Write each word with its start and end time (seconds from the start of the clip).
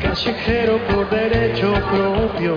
Callejero 0.00 0.78
por 0.88 1.08
derecho 1.10 1.72
propio. 1.90 2.56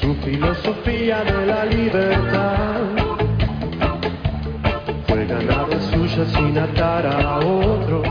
Su 0.00 0.14
filosofía 0.16 1.24
de 1.24 1.46
la 1.46 1.64
libertad 1.64 2.80
fue 5.06 5.26
ganada 5.26 5.80
suya 5.80 6.24
sin 6.26 6.58
atar 6.58 7.06
a 7.06 7.38
otro. 7.38 8.02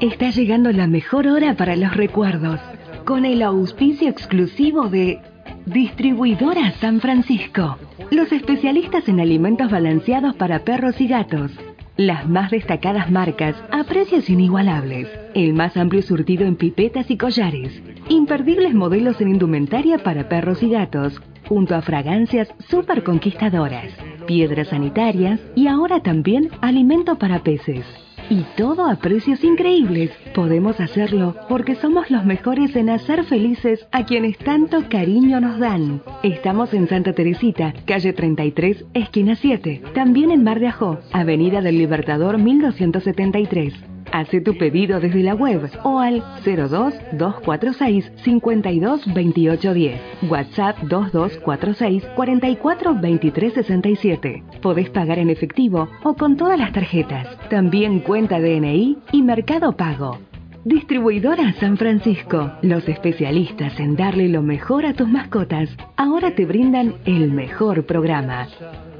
Está 0.00 0.30
llegando 0.30 0.72
la 0.72 0.86
mejor 0.86 1.26
hora 1.28 1.54
para 1.54 1.76
los 1.76 1.96
recuerdos, 1.96 2.60
con 3.04 3.24
el 3.24 3.42
auspicio 3.42 4.08
exclusivo 4.08 4.88
de 4.88 5.20
Distribuidora 5.66 6.72
San 6.72 7.00
Francisco, 7.00 7.78
los 8.10 8.30
especialistas 8.32 9.08
en 9.08 9.20
alimentos 9.20 9.70
balanceados 9.70 10.34
para 10.36 10.58
perros 10.60 11.00
y 11.00 11.08
gatos. 11.08 11.52
Las 11.96 12.28
más 12.28 12.50
destacadas 12.50 13.08
marcas 13.08 13.54
a 13.70 13.84
precios 13.84 14.28
inigualables. 14.28 15.08
El 15.32 15.54
más 15.54 15.76
amplio 15.76 16.02
surtido 16.02 16.44
en 16.44 16.56
pipetas 16.56 17.08
y 17.08 17.16
collares. 17.16 17.80
Imperdibles 18.08 18.74
modelos 18.74 19.20
en 19.20 19.28
indumentaria 19.28 19.98
para 19.98 20.28
perros 20.28 20.60
y 20.64 20.70
gatos. 20.70 21.22
Junto 21.46 21.76
a 21.76 21.82
fragancias 21.82 22.52
súper 22.68 23.04
conquistadoras. 23.04 23.92
Piedras 24.26 24.68
sanitarias 24.68 25.38
y 25.54 25.68
ahora 25.68 26.00
también 26.00 26.50
alimento 26.62 27.16
para 27.16 27.44
peces. 27.44 27.86
Y 28.30 28.44
todo 28.56 28.86
a 28.86 28.96
precios 28.96 29.44
increíbles. 29.44 30.10
Podemos 30.34 30.80
hacerlo 30.80 31.36
porque 31.48 31.74
somos 31.74 32.10
los 32.10 32.24
mejores 32.24 32.74
en 32.74 32.88
hacer 32.90 33.24
felices 33.24 33.86
a 33.92 34.04
quienes 34.04 34.38
tanto 34.38 34.88
cariño 34.88 35.40
nos 35.40 35.58
dan. 35.58 36.02
Estamos 36.22 36.72
en 36.72 36.88
Santa 36.88 37.12
Teresita, 37.12 37.74
calle 37.84 38.12
33, 38.12 38.86
esquina 38.94 39.36
7. 39.36 39.82
También 39.94 40.30
en 40.30 40.42
Mar 40.42 40.58
de 40.58 40.68
Ajó, 40.68 40.98
Avenida 41.12 41.60
del 41.60 41.78
Libertador 41.78 42.38
1273. 42.38 43.93
Hace 44.14 44.40
tu 44.40 44.56
pedido 44.56 45.00
desde 45.00 45.24
la 45.24 45.34
web 45.34 45.68
o 45.82 45.98
al 45.98 46.22
02 46.44 46.94
246 47.18 48.12
52 48.22 49.12
28 49.12 49.74
10. 49.74 50.00
WhatsApp 50.30 50.78
2246 50.84 52.04
44 52.14 52.94
23 52.94 53.54
67. 53.54 54.44
Podés 54.62 54.88
pagar 54.90 55.18
en 55.18 55.30
efectivo 55.30 55.88
o 56.04 56.14
con 56.14 56.36
todas 56.36 56.60
las 56.60 56.72
tarjetas. 56.72 57.26
También 57.50 57.98
cuenta 57.98 58.38
DNI 58.38 58.98
y 59.10 59.22
Mercado 59.22 59.76
Pago. 59.76 60.20
Distribuidora 60.64 61.52
San 61.54 61.76
Francisco, 61.76 62.52
los 62.62 62.88
especialistas 62.88 63.80
en 63.80 63.96
darle 63.96 64.28
lo 64.28 64.42
mejor 64.42 64.86
a 64.86 64.94
tus 64.94 65.08
mascotas, 65.08 65.68
ahora 65.96 66.36
te 66.36 66.46
brindan 66.46 66.94
el 67.04 67.32
mejor 67.32 67.84
programa 67.84 68.46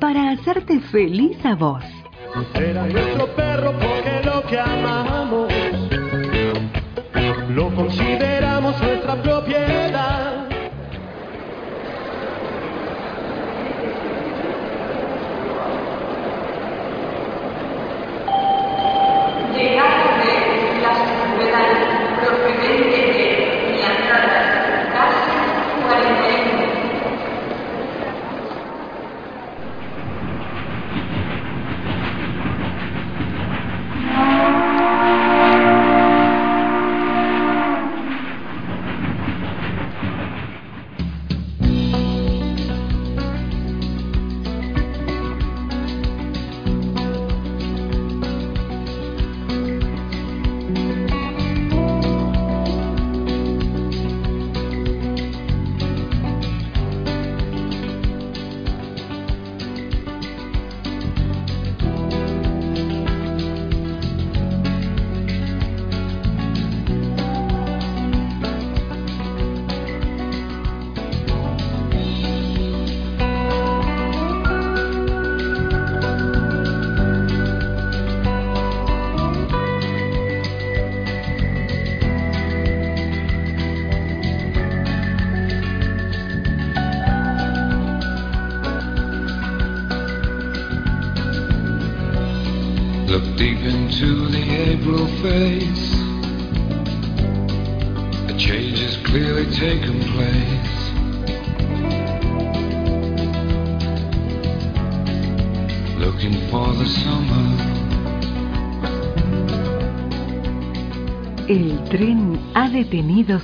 para 0.01 0.33
hacerte 0.33 0.81
feliz 0.81 1.39
a 1.47 1.55
vos. 1.55 1.85
Era 2.55 2.85
nuestro 2.87 3.27
perro 3.29 3.73
porque 3.79 4.21
lo 4.25 4.43
que 4.43 4.59
amamos 4.59 5.53
lo 7.51 7.75
consideramos 7.77 8.81
nuestra 8.81 9.15
propiedad. 9.23 10.49
Llegaron 19.55 20.19
de 20.19 20.81
las 20.83 20.99
novedades 20.99 22.94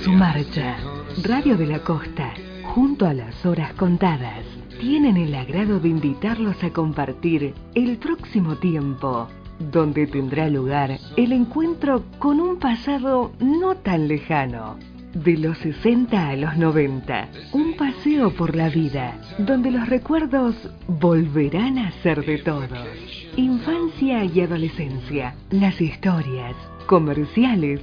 su 0.03 0.11
marcha. 0.11 0.77
Radio 1.23 1.57
de 1.57 1.67
la 1.67 1.79
Costa, 1.79 2.33
junto 2.63 3.05
a 3.05 3.13
las 3.13 3.45
horas 3.45 3.73
contadas, 3.73 4.45
tienen 4.79 5.15
el 5.17 5.35
agrado 5.35 5.79
de 5.79 5.89
invitarlos 5.89 6.63
a 6.63 6.71
compartir 6.71 7.53
el 7.75 7.97
próximo 7.97 8.55
tiempo, 8.55 9.27
donde 9.71 10.07
tendrá 10.07 10.49
lugar 10.49 10.97
el 11.17 11.31
encuentro 11.31 12.03
con 12.17 12.39
un 12.39 12.57
pasado 12.57 13.31
no 13.39 13.75
tan 13.75 14.07
lejano. 14.07 14.77
De 15.13 15.37
los 15.37 15.57
60 15.57 16.29
a 16.29 16.35
los 16.37 16.57
90, 16.57 17.27
un 17.51 17.75
paseo 17.75 18.31
por 18.31 18.55
la 18.55 18.69
vida, 18.69 19.19
donde 19.37 19.69
los 19.69 19.87
recuerdos 19.89 20.55
volverán 20.87 21.77
a 21.77 21.91
ser 22.01 22.25
de 22.25 22.37
todos. 22.37 22.71
Infancia 23.35 24.23
y 24.23 24.39
adolescencia, 24.39 25.35
las 25.51 25.81
historias, 25.81 26.55
comerciales, 26.87 27.81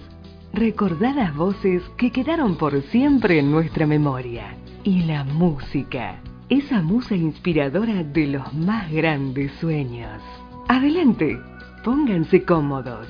recordadas 0.52 1.34
voces 1.36 1.82
que 1.96 2.10
quedaron 2.10 2.56
por 2.56 2.80
siempre 2.84 3.38
en 3.38 3.50
nuestra 3.50 3.86
memoria. 3.86 4.56
Y 4.84 5.02
la 5.04 5.24
música, 5.24 6.20
esa 6.48 6.82
musa 6.82 7.14
inspiradora 7.14 8.02
de 8.02 8.26
los 8.28 8.52
más 8.54 8.90
grandes 8.90 9.52
sueños. 9.60 10.22
Adelante, 10.68 11.38
pónganse 11.84 12.44
cómodos. 12.44 13.06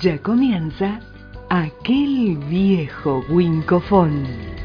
Ya 0.00 0.18
comienza 0.18 1.00
aquel 1.50 2.38
viejo 2.48 3.22
Wincofón. 3.28 4.61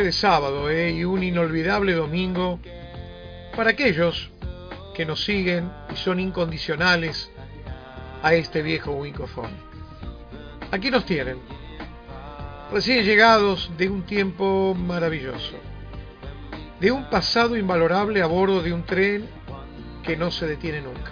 De 0.00 0.12
sábado 0.12 0.70
¿eh? 0.70 0.90
y 0.90 1.04
un 1.04 1.22
inolvidable 1.22 1.92
domingo 1.92 2.58
para 3.54 3.70
aquellos 3.70 4.30
que 4.94 5.04
nos 5.04 5.22
siguen 5.22 5.70
y 5.92 5.96
son 5.96 6.18
incondicionales 6.18 7.30
a 8.22 8.32
este 8.32 8.62
viejo 8.62 8.92
Wincofone. 8.92 9.52
Aquí 10.70 10.90
nos 10.90 11.04
tienen, 11.04 11.36
recién 12.72 13.04
llegados 13.04 13.70
de 13.76 13.90
un 13.90 14.04
tiempo 14.04 14.74
maravilloso, 14.74 15.56
de 16.80 16.90
un 16.90 17.10
pasado 17.10 17.54
invalorable 17.54 18.22
a 18.22 18.26
bordo 18.26 18.62
de 18.62 18.72
un 18.72 18.84
tren 18.84 19.28
que 20.02 20.16
no 20.16 20.30
se 20.30 20.46
detiene 20.46 20.80
nunca. 20.80 21.10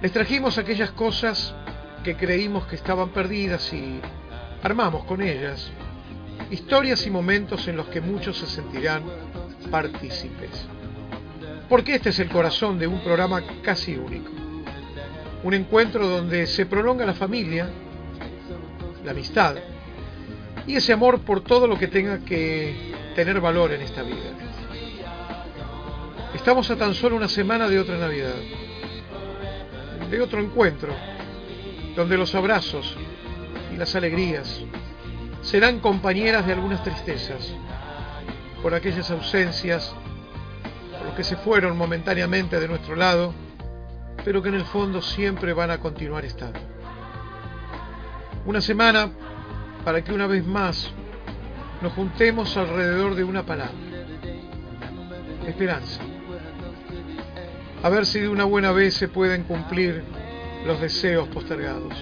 Les 0.00 0.12
trajimos 0.12 0.56
aquellas 0.56 0.92
cosas 0.92 1.54
que 2.04 2.16
creímos 2.16 2.66
que 2.66 2.76
estaban 2.76 3.10
perdidas 3.10 3.70
y 3.74 4.00
armamos 4.62 5.04
con 5.04 5.20
ellas 5.20 5.70
historias 6.50 7.06
y 7.06 7.10
momentos 7.10 7.66
en 7.68 7.76
los 7.76 7.86
que 7.88 8.00
muchos 8.00 8.38
se 8.38 8.46
sentirán 8.46 9.02
partícipes. 9.70 10.66
Porque 11.68 11.94
este 11.94 12.10
es 12.10 12.18
el 12.18 12.28
corazón 12.28 12.78
de 12.78 12.86
un 12.86 13.00
programa 13.00 13.42
casi 13.62 13.96
único. 13.96 14.30
Un 15.42 15.54
encuentro 15.54 16.06
donde 16.06 16.46
se 16.46 16.66
prolonga 16.66 17.06
la 17.06 17.14
familia, 17.14 17.68
la 19.04 19.12
amistad 19.12 19.56
y 20.66 20.76
ese 20.76 20.92
amor 20.92 21.20
por 21.20 21.42
todo 21.42 21.66
lo 21.66 21.78
que 21.78 21.88
tenga 21.88 22.18
que 22.24 22.92
tener 23.14 23.40
valor 23.40 23.72
en 23.72 23.82
esta 23.82 24.02
vida. 24.02 24.36
Estamos 26.34 26.70
a 26.70 26.76
tan 26.76 26.94
solo 26.94 27.16
una 27.16 27.28
semana 27.28 27.68
de 27.68 27.78
otra 27.78 27.98
Navidad, 27.98 28.34
de 30.10 30.20
otro 30.20 30.40
encuentro, 30.40 30.94
donde 31.96 32.16
los 32.16 32.34
abrazos 32.34 32.96
y 33.74 33.76
las 33.76 33.94
alegrías 33.94 34.62
serán 35.50 35.80
compañeras 35.80 36.46
de 36.46 36.52
algunas 36.52 36.80
tristezas, 36.84 37.52
por 38.62 38.72
aquellas 38.72 39.10
ausencias, 39.10 39.92
por 40.96 41.08
los 41.08 41.16
que 41.16 41.24
se 41.24 41.34
fueron 41.34 41.76
momentáneamente 41.76 42.60
de 42.60 42.68
nuestro 42.68 42.94
lado, 42.94 43.34
pero 44.24 44.42
que 44.42 44.50
en 44.50 44.54
el 44.54 44.64
fondo 44.64 45.02
siempre 45.02 45.52
van 45.52 45.72
a 45.72 45.78
continuar 45.78 46.24
estando. 46.24 46.60
Una 48.46 48.60
semana 48.60 49.10
para 49.84 50.04
que 50.04 50.12
una 50.12 50.28
vez 50.28 50.46
más 50.46 50.92
nos 51.82 51.94
juntemos 51.94 52.56
alrededor 52.56 53.16
de 53.16 53.24
una 53.24 53.42
palabra, 53.42 53.74
esperanza. 55.48 56.00
A 57.82 57.88
ver 57.88 58.06
si 58.06 58.20
de 58.20 58.28
una 58.28 58.44
buena 58.44 58.70
vez 58.70 58.94
se 58.94 59.08
pueden 59.08 59.42
cumplir 59.42 60.04
los 60.64 60.80
deseos 60.80 61.26
postergados. 61.26 61.92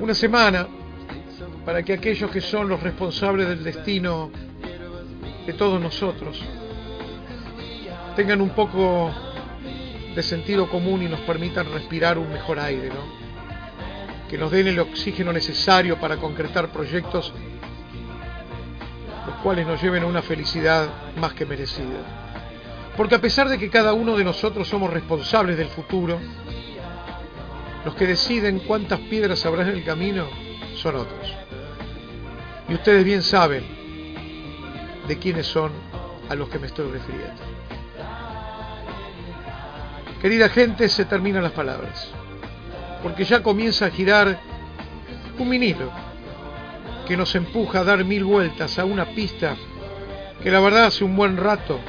Una 0.00 0.14
semana 0.14 0.66
para 1.64 1.82
que 1.82 1.94
aquellos 1.94 2.30
que 2.30 2.40
son 2.40 2.68
los 2.68 2.82
responsables 2.82 3.48
del 3.48 3.64
destino 3.64 4.30
de 5.46 5.52
todos 5.54 5.80
nosotros 5.80 6.40
tengan 8.16 8.40
un 8.40 8.50
poco 8.50 9.12
de 10.14 10.22
sentido 10.22 10.68
común 10.68 11.02
y 11.02 11.08
nos 11.08 11.20
permitan 11.20 11.72
respirar 11.72 12.18
un 12.18 12.32
mejor 12.32 12.60
aire, 12.60 12.88
¿no? 12.88 13.24
Que 14.28 14.38
nos 14.38 14.50
den 14.50 14.68
el 14.68 14.78
oxígeno 14.78 15.32
necesario 15.32 15.98
para 15.98 16.16
concretar 16.18 16.70
proyectos 16.70 17.32
los 19.26 19.36
cuales 19.36 19.66
nos 19.66 19.82
lleven 19.82 20.02
a 20.04 20.06
una 20.06 20.22
felicidad 20.22 20.88
más 21.16 21.32
que 21.32 21.46
merecida. 21.46 22.22
Porque 22.96 23.16
a 23.16 23.20
pesar 23.20 23.48
de 23.48 23.58
que 23.58 23.70
cada 23.70 23.92
uno 23.92 24.16
de 24.16 24.22
nosotros 24.22 24.68
somos 24.68 24.92
responsables 24.92 25.56
del 25.56 25.68
futuro, 25.68 26.20
los 27.84 27.94
que 27.94 28.06
deciden 28.06 28.60
cuántas 28.60 29.00
piedras 29.00 29.44
habrá 29.44 29.62
en 29.62 29.70
el 29.70 29.84
camino 29.84 30.26
son 30.84 30.96
otros. 30.96 31.32
Y 32.68 32.74
ustedes 32.74 33.04
bien 33.06 33.22
saben 33.22 33.64
de 35.08 35.18
quiénes 35.18 35.46
son 35.46 35.72
a 36.28 36.34
los 36.34 36.50
que 36.50 36.58
me 36.58 36.66
estoy 36.66 36.90
refiriendo. 36.90 37.42
Querida 40.20 40.50
gente, 40.50 40.90
se 40.90 41.06
terminan 41.06 41.42
las 41.42 41.52
palabras, 41.52 42.10
porque 43.02 43.24
ya 43.24 43.42
comienza 43.42 43.86
a 43.86 43.90
girar 43.90 44.38
un 45.38 45.48
vinilo 45.48 45.90
que 47.08 47.16
nos 47.16 47.34
empuja 47.34 47.80
a 47.80 47.84
dar 47.84 48.04
mil 48.04 48.24
vueltas 48.24 48.78
a 48.78 48.84
una 48.84 49.06
pista 49.06 49.56
que 50.42 50.50
la 50.50 50.60
verdad 50.60 50.86
hace 50.86 51.02
un 51.02 51.16
buen 51.16 51.38
rato 51.38 51.80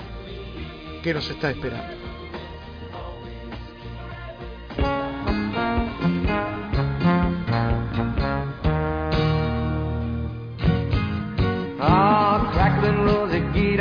que 1.03 1.13
nos 1.13 1.29
está 1.29 1.51
esperando. 1.51 1.94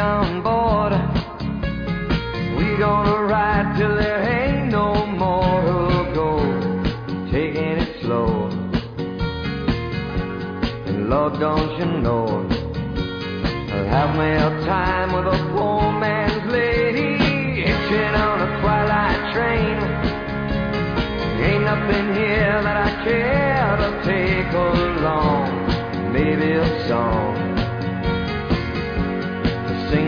On 0.04 0.42
board. 0.42 0.92
We 2.56 2.76
gonna 2.76 3.24
ride 3.24 3.74
till 3.78 3.94
there 3.96 4.22
ain't 4.38 4.70
no 4.70 5.06
more 5.06 5.62
who'll 5.66 6.12
go. 6.22 6.30
Taking 7.32 7.76
it 7.82 8.02
slow. 8.02 8.48
And 10.88 11.08
Lord, 11.08 11.40
don't 11.40 11.70
you 11.78 11.86
know, 12.04 12.26
I'll 13.72 13.88
have 13.96 14.12
me 14.20 14.30
a 14.48 14.50
time 14.66 15.08
with 15.16 15.26
a 15.36 15.38
poor 15.52 15.82
man's 16.04 16.44
lady. 16.52 17.10
Hitching 17.62 18.14
on 18.26 18.36
a 18.46 18.50
twilight 18.60 19.22
train. 19.34 19.76
Ain't 21.46 21.64
nothing 21.72 22.06
here 22.20 22.56
that 22.66 22.78
I 22.88 22.90
care 23.04 23.72
to 23.82 23.90
take 24.10 24.52
along. 24.68 25.46
Maybe 26.12 26.52
a 26.52 26.88
song 26.88 27.34
to 27.38 27.43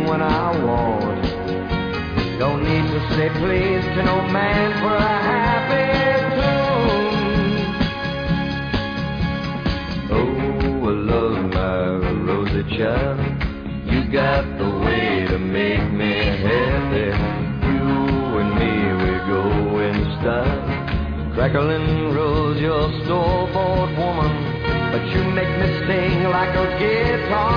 when 0.09 0.23
I 0.23 0.51
want. 0.65 1.25
Don't 2.39 2.63
need 2.63 2.87
to 2.95 3.01
say 3.15 3.29
please 3.41 3.85
to 3.97 4.03
no 4.05 4.17
man 4.29 4.73
for 4.81 4.95
a 4.95 5.17
happy 5.31 5.87
tune. 6.37 7.57
Oh, 10.19 10.89
I 10.89 10.93
love 11.13 11.39
my 11.59 11.79
rosy 12.29 12.63
child. 12.77 13.19
You 13.91 14.01
got 14.13 14.45
the 14.59 14.71
way 14.85 15.27
to 15.29 15.39
make 15.39 15.87
me 15.93 16.13
happy. 16.49 17.09
You 17.73 17.87
and 18.41 18.51
me, 18.61 18.73
we 19.03 19.13
go 19.33 19.43
in 19.87 19.97
style. 20.21 20.63
Crackling 21.35 21.89
rose, 22.15 22.61
your 22.61 22.85
store-bought 23.05 23.91
woman. 23.97 24.33
But 24.93 25.05
you 25.13 25.23
make 25.39 25.53
me 25.61 25.69
sing 25.87 26.19
like 26.25 26.55
a 26.55 26.67
guitar 26.79 27.56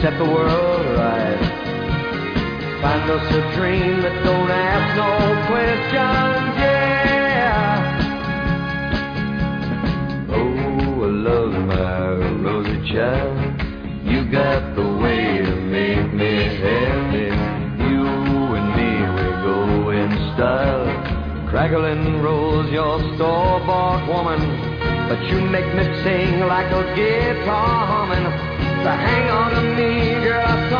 Set 0.00 0.16
the 0.16 0.24
world 0.24 0.96
right. 0.96 1.29
Us 3.10 3.34
a 3.34 3.42
dream 3.56 4.02
that 4.02 4.22
don't 4.22 4.50
ask 4.50 4.94
no 4.94 5.10
questions, 5.50 6.54
yeah. 6.62 7.98
Oh, 10.30 11.02
I 11.02 11.10
love 11.28 11.52
my 11.66 12.14
rosy 12.44 12.78
child. 12.92 13.36
You 14.04 14.30
got 14.30 14.76
the 14.76 14.86
way 15.02 15.42
to 15.42 15.56
make 15.56 16.12
me 16.14 16.54
happy. 16.62 17.30
You 17.90 18.06
and 18.54 18.68
me, 18.78 18.92
we 19.16 19.26
go 19.42 19.90
in 19.90 20.10
style. 20.34 20.86
Crackling 21.48 22.22
rose, 22.22 22.70
your 22.70 23.00
store-bought 23.16 24.06
woman. 24.06 24.40
But 25.08 25.20
you 25.24 25.40
make 25.40 25.66
me 25.74 25.82
sing 26.04 26.46
like 26.46 26.70
a 26.70 26.84
guitar 26.94 27.86
humming. 27.90 28.26
So 28.84 28.90
hang 28.90 29.30
on 29.30 29.50
to 29.56 29.62
me, 29.74 30.22
girl, 30.22 30.70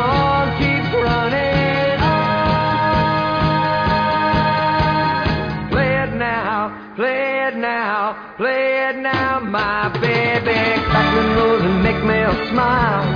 now, 7.90 8.34
play 8.36 8.88
it 8.88 8.96
now, 8.98 9.40
my 9.40 9.88
baby. 9.98 10.60
Crackling 10.88 11.30
rose 11.38 11.62
and 11.68 11.78
make 11.82 12.00
me 12.10 12.18
smile. 12.50 13.06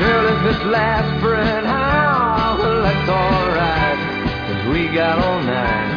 Girl, 0.00 0.24
if 0.32 0.38
this 0.46 0.60
lasts 0.72 1.14
for 1.20 1.34
an 1.34 1.66
hour, 1.66 2.24
oh, 2.40 2.62
well, 2.62 2.82
that's 2.86 3.08
alright. 3.20 4.00
Cause 4.46 4.62
we 4.72 4.80
got 5.00 5.16
all 5.26 5.40
night. 5.42 5.92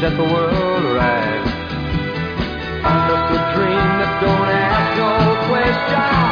Set 0.00 0.14
the 0.22 0.28
world 0.34 0.84
right. 1.02 1.44
Find 2.82 3.06
us 3.16 3.26
a 3.38 3.40
dream 3.54 3.88
that 4.00 4.12
don't 4.22 4.50
ask 4.68 4.88
no 5.02 5.12
questions. 5.48 6.25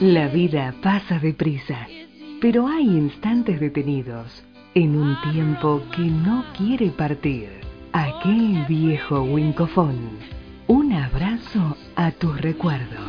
La 0.00 0.28
vida 0.28 0.72
pasa 0.82 1.18
deprisa, 1.18 1.88
pero 2.40 2.68
hay 2.68 2.84
instantes 2.84 3.58
detenidos 3.58 4.44
en 4.74 4.96
un 4.96 5.16
tiempo 5.32 5.82
que 5.94 6.02
no 6.02 6.44
quiere 6.56 6.90
partir. 6.90 7.48
Aquel 7.92 8.64
viejo 8.68 9.22
wincofón. 9.22 9.96
Un 10.68 10.92
abrazo 10.92 11.76
a 11.96 12.12
tus 12.12 12.40
recuerdos. 12.40 13.01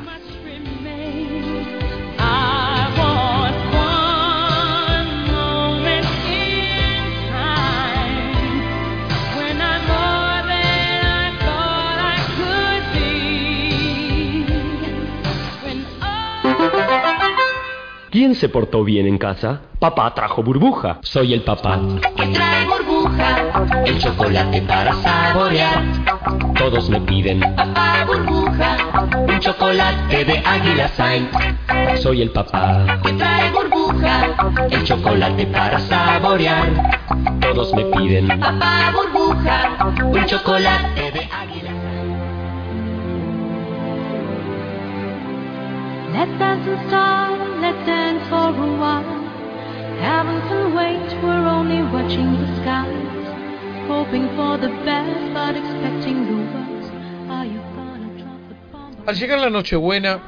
¿Quién 18.24 18.36
se 18.36 18.48
portó 18.48 18.86
bien 18.86 19.06
en 19.06 19.18
casa? 19.18 19.64
Papá 19.80 20.14
trajo 20.16 20.42
burbuja. 20.42 21.00
Soy 21.02 21.34
el 21.34 21.42
papá. 21.42 21.78
que 22.16 22.28
trae 22.28 22.66
burbuja, 22.66 23.84
el 23.86 24.00
chocolate 24.00 24.62
para 24.62 24.94
saborear. 24.94 25.84
Todos 26.58 26.90
me 26.90 27.02
piden. 27.02 27.42
Papá 27.42 28.06
burbuja, 28.08 28.78
un 29.28 29.40
chocolate 29.42 30.24
de 30.24 30.38
Águila 30.40 30.88
Sign. 30.88 31.30
Soy 32.02 32.22
el 32.22 32.30
papá. 32.30 32.98
Que 33.04 33.12
trae 33.12 33.52
burbuja, 33.52 34.30
El 34.72 34.84
chocolate 34.86 35.46
para 35.48 35.80
saborear. 35.80 36.70
Todos 37.42 37.74
me 37.74 37.84
piden. 37.84 38.40
papá 38.40 38.94
burbuja, 38.94 39.92
un 40.02 40.26
chocolate 40.26 41.12
de 41.12 41.30
Águila 41.30 41.72
Let's 46.14 46.40
dance 46.40 46.70
and 46.70 46.88
start, 46.88 47.23
for 48.30 48.50
a 48.50 48.78
while. 48.80 49.04
Heaven 50.00 50.42
can 50.48 50.76
wait, 50.76 51.24
we're 51.24 51.48
only 51.48 51.82
watching 51.92 52.32
the 52.34 52.48
skies. 52.62 53.88
Hoping 53.88 54.28
for 54.36 54.58
the 54.58 54.70
best, 54.86 55.34
but 55.34 55.56
expecting 55.56 56.26
the 56.26 56.38
worst. 56.54 56.92
Are 57.30 57.46
you 57.46 57.62
gonna 57.76 58.10
drop 58.18 58.40
the 58.50 58.56
bomb? 58.72 59.08
Al 59.08 59.16
llegar 59.16 59.40
la 59.40 59.50
Nochebuena, 59.50 60.20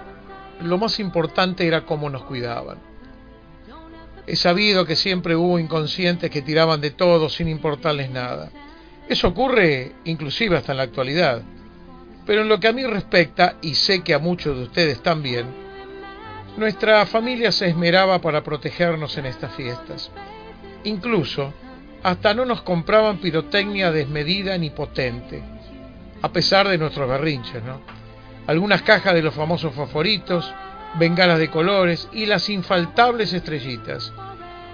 lo 0.61 0.77
más 0.77 0.99
importante 0.99 1.65
era 1.65 1.85
cómo 1.85 2.09
nos 2.09 2.23
cuidaban. 2.23 2.77
He 4.27 4.35
sabido 4.35 4.85
que 4.85 4.95
siempre 4.95 5.35
hubo 5.35 5.59
inconscientes 5.59 6.31
que 6.31 6.41
tiraban 6.41 6.81
de 6.81 6.91
todo 6.91 7.29
sin 7.29 7.47
importarles 7.47 8.09
nada. 8.09 8.49
Eso 9.07 9.27
ocurre 9.27 9.93
inclusive 10.05 10.57
hasta 10.57 10.71
en 10.71 10.77
la 10.77 10.83
actualidad. 10.83 11.43
Pero 12.25 12.41
en 12.41 12.49
lo 12.49 12.59
que 12.59 12.67
a 12.67 12.73
mí 12.73 12.83
respecta, 12.83 13.57
y 13.61 13.75
sé 13.75 14.01
que 14.01 14.15
a 14.15 14.19
muchos 14.19 14.57
de 14.57 14.63
ustedes 14.63 15.03
también, 15.03 15.64
nuestra 16.57 17.05
familia 17.05 17.51
se 17.51 17.67
esmeraba 17.67 18.19
para 18.19 18.43
protegernos 18.43 19.17
en 19.17 19.25
estas 19.25 19.53
fiestas. 19.55 20.11
Incluso, 20.83 21.53
hasta 22.03 22.33
no 22.33 22.45
nos 22.45 22.61
compraban 22.61 23.17
pirotecnia 23.17 23.91
desmedida 23.91 24.57
ni 24.57 24.69
potente, 24.69 25.43
a 26.21 26.29
pesar 26.29 26.67
de 26.67 26.77
nuestros 26.77 27.09
berrinches, 27.09 27.63
¿no? 27.63 27.81
Algunas 28.47 28.83
cajas 28.83 29.13
de 29.15 29.23
los 29.23 29.33
famosos 29.33 29.73
favoritos, 29.73 30.53
bengalas 30.99 31.39
de 31.39 31.49
colores 31.49 32.07
y 32.13 32.25
las 32.25 32.47
infaltables 32.49 33.33
estrellitas. 33.33 34.13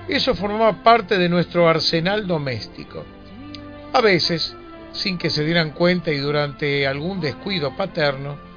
Eso 0.08 0.36
formaba 0.36 0.84
parte 0.84 1.18
de 1.18 1.30
nuestro 1.30 1.70
arsenal 1.70 2.28
doméstico. 2.28 3.06
A 3.94 4.02
veces, 4.02 4.56
sin 4.92 5.18
que 5.18 5.30
se 5.30 5.46
dieran 5.46 5.72
cuenta 5.72 6.12
y 6.12 6.18
durante 6.18 6.86
algún 6.86 7.22
descuido 7.22 7.76
paterno, 7.76 8.51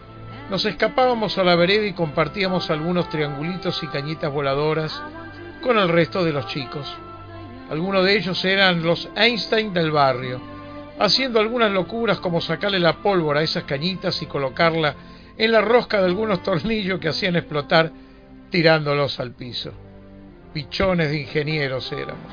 nos 0.51 0.65
escapábamos 0.65 1.39
a 1.39 1.45
la 1.45 1.57
vereda 1.57 1.87
y 1.87 1.93
compartíamos 1.93 2.71
algunos 2.71 3.09
triangulitos 3.09 3.83
y 3.83 3.87
cañitas 3.87 4.33
voladoras 4.33 5.03
con 5.63 5.79
el 5.79 5.89
resto 5.89 6.23
de 6.25 6.33
los 6.33 6.47
chicos. 6.49 6.95
Algunos 7.71 8.05
de 8.05 8.17
ellos 8.17 8.45
eran 8.45 8.83
los 8.83 9.09
Einstein 9.17 9.73
del 9.73 9.91
barrio, 9.91 10.41
haciendo 10.99 11.41
algunas 11.41 11.73
locuras 11.73 12.21
como 12.21 12.41
sacarle 12.41 12.79
la 12.79 12.99
pólvora 12.99 13.41
a 13.41 13.43
esas 13.43 13.65
cañitas 13.65 14.21
y 14.23 14.27
colocarla 14.27 14.95
en 15.37 15.51
la 15.51 15.63
rosca 15.63 15.99
de 16.01 16.07
algunos 16.07 16.43
tornillos 16.45 17.01
que 17.01 17.09
hacían 17.09 17.37
explotar 17.37 17.91
tirándolos 18.51 19.19
al 19.19 19.33
piso. 19.33 19.73
Pichones 20.53 21.11
de 21.11 21.21
ingenieros 21.23 21.91
éramos. 21.91 22.33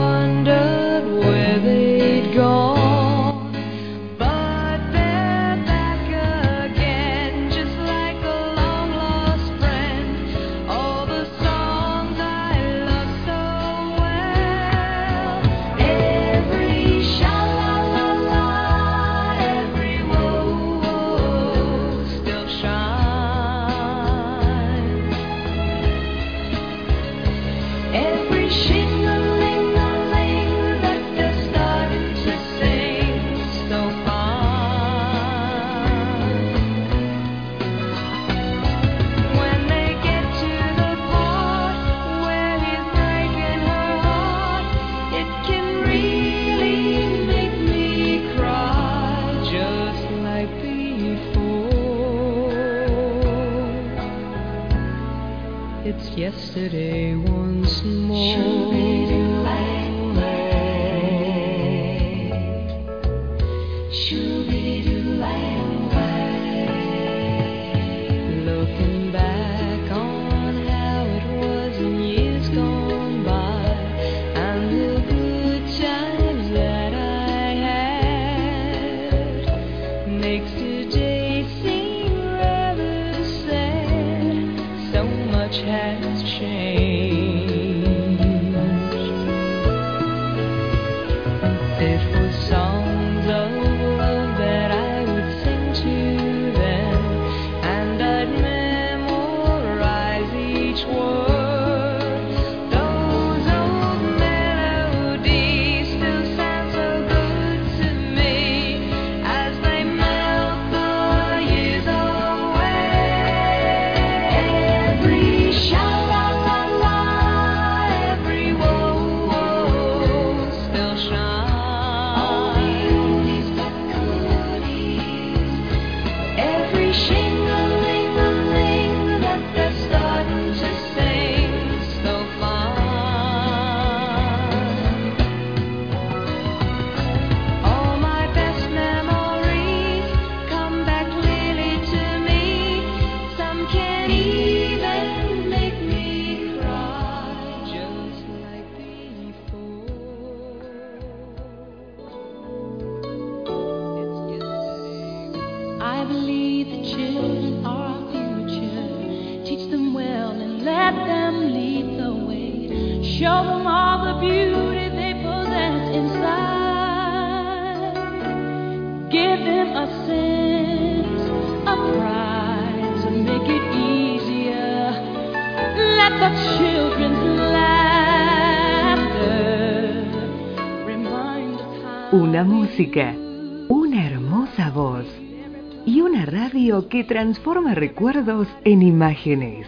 que 186.79 187.03
transforma 187.03 187.75
recuerdos 187.75 188.47
en 188.63 188.81
imágenes. 188.81 189.67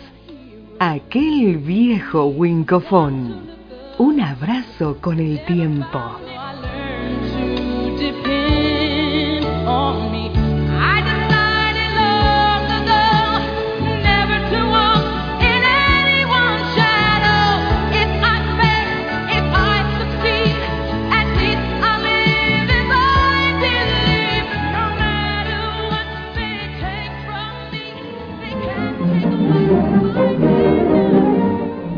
Aquel 0.80 1.58
viejo 1.58 2.28
Wincofón. 2.28 3.42
Un 3.98 4.22
abrazo 4.22 4.98
con 5.02 5.20
el 5.20 5.44
tiempo. 5.46 6.00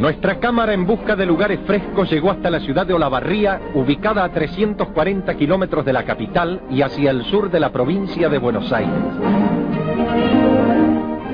Nuestra 0.06 0.40
cámara 0.40 0.72
en 0.76 0.86
busca 0.86 1.16
de 1.16 1.26
lugares 1.26 1.62
frescos 1.66 2.12
llegó 2.12 2.30
hasta 2.30 2.52
la 2.52 2.60
ciudad 2.60 2.86
de 2.86 2.94
Olavarría, 2.94 3.60
ubicada 3.74 4.24
a 4.24 4.30
340 4.30 5.36
kilómetros 5.36 5.84
de 5.84 5.94
la 5.94 6.06
capital 6.06 6.62
y 6.70 6.84
hacia 6.84 7.10
el 7.10 7.24
sur 7.26 7.50
de 7.50 7.60
la 7.60 7.72
provincia 7.72 8.30
de 8.30 8.38
Buenos 8.38 8.72
Aires. 8.72 8.94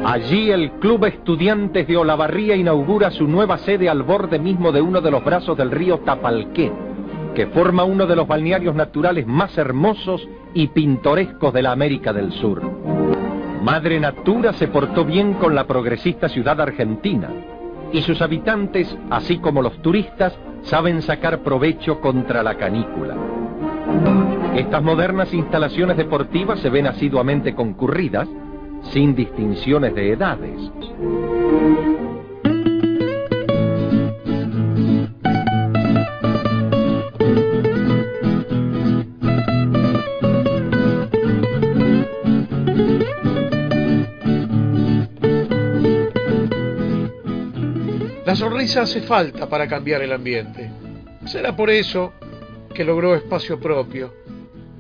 Allí 0.06 0.52
el 0.52 0.72
Club 0.80 1.04
Estudiantes 1.04 1.86
de 1.86 1.98
Olavarría 1.98 2.56
inaugura 2.56 3.12
su 3.12 3.28
nueva 3.28 3.58
sede 3.58 3.90
al 3.90 4.04
borde 4.04 4.40
mismo 4.40 4.72
de 4.72 4.80
uno 4.80 5.02
de 5.02 5.12
los 5.12 5.26
brazos 5.26 5.58
del 5.58 5.70
río 5.70 5.98
Tapalqué, 6.06 6.72
que 7.36 7.48
forma 7.48 7.84
uno 7.84 8.08
de 8.08 8.16
los 8.16 8.26
balnearios 8.26 8.74
naturales 8.74 9.28
más 9.28 9.58
hermosos 9.58 10.26
y 10.54 10.68
pintorescos 10.68 11.54
de 11.54 11.62
la 11.62 11.74
América 11.74 12.14
del 12.14 12.32
Sur. 12.32 12.62
Madre 13.62 14.00
Natura 14.00 14.54
se 14.54 14.70
portó 14.70 15.04
bien 15.04 15.34
con 15.34 15.56
la 15.56 15.68
progresista 15.68 16.30
ciudad 16.30 16.62
argentina 16.62 17.51
y 17.92 18.02
sus 18.02 18.22
habitantes, 18.22 18.96
así 19.10 19.40
como 19.40 19.62
los 19.62 19.82
turistas, 19.82 20.38
saben 20.64 21.02
sacar 21.02 21.40
provecho 21.40 22.00
contra 22.00 22.44
la 22.44 22.56
canícula. 22.56 23.16
Estas 24.56 24.84
modernas 24.84 25.34
instalaciones 25.34 25.98
deportivas 25.98 26.60
se 26.60 26.70
ven 26.70 26.88
asiduamente 26.88 27.56
concurridas, 27.56 28.28
sin 28.92 29.16
distinciones 29.16 29.94
de 29.96 30.12
edades. 30.12 30.72
Hace 48.78 49.02
falta 49.02 49.50
para 49.50 49.68
cambiar 49.68 50.02
el 50.02 50.14
ambiente. 50.14 50.72
Será 51.26 51.54
por 51.56 51.70
eso 51.70 52.14
que 52.74 52.86
logró 52.86 53.14
espacio 53.14 53.60
propio. 53.60 54.14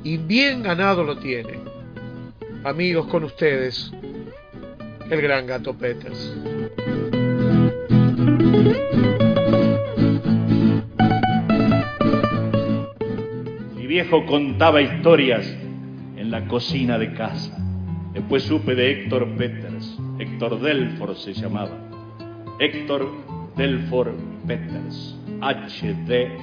Y 0.02 0.16
bien 0.16 0.64
ganado 0.64 1.04
lo 1.04 1.18
tiene. 1.18 1.60
Amigos 2.64 3.08
con 3.08 3.26
ustedes, 3.26 3.92
el 5.10 5.22
gran 5.22 5.46
gato 5.46 5.74
Peters. 5.74 6.36
Mi 13.76 13.88
viejo 13.88 14.26
contaba 14.26 14.82
historias 14.82 15.46
en 16.16 16.32
la 16.32 16.48
cocina 16.48 16.98
de 16.98 17.14
casa. 17.14 17.56
Después 18.14 18.44
supe 18.44 18.74
de 18.74 18.92
Héctor 18.92 19.28
Peters. 19.36 19.98
Héctor 20.18 20.62
Delfor 20.62 21.16
se 21.18 21.34
llamaba. 21.34 21.78
Héctor 22.58 23.31
Delfor 23.56 24.14
Peters. 24.48 25.16
HDP. 25.42 26.42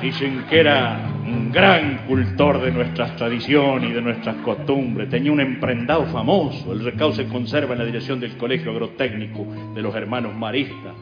Dicen 0.00 0.44
que 0.48 0.60
era 0.60 1.00
un 1.24 1.50
gran 1.50 2.06
cultor 2.06 2.60
de 2.60 2.70
nuestras 2.70 3.16
tradiciones 3.16 3.90
y 3.90 3.92
de 3.92 4.02
nuestras 4.02 4.36
costumbres. 4.36 5.08
Tenía 5.08 5.32
un 5.32 5.40
emprendado 5.40 6.06
famoso. 6.06 6.72
El 6.72 6.84
recao 6.84 7.12
se 7.12 7.26
conserva 7.26 7.72
en 7.72 7.80
la 7.80 7.84
dirección 7.84 8.20
del 8.20 8.36
Colegio 8.36 8.70
Agrotécnico 8.70 9.46
de 9.74 9.82
los 9.82 9.94
Hermanos 9.94 10.34
Maristas. 10.34 10.94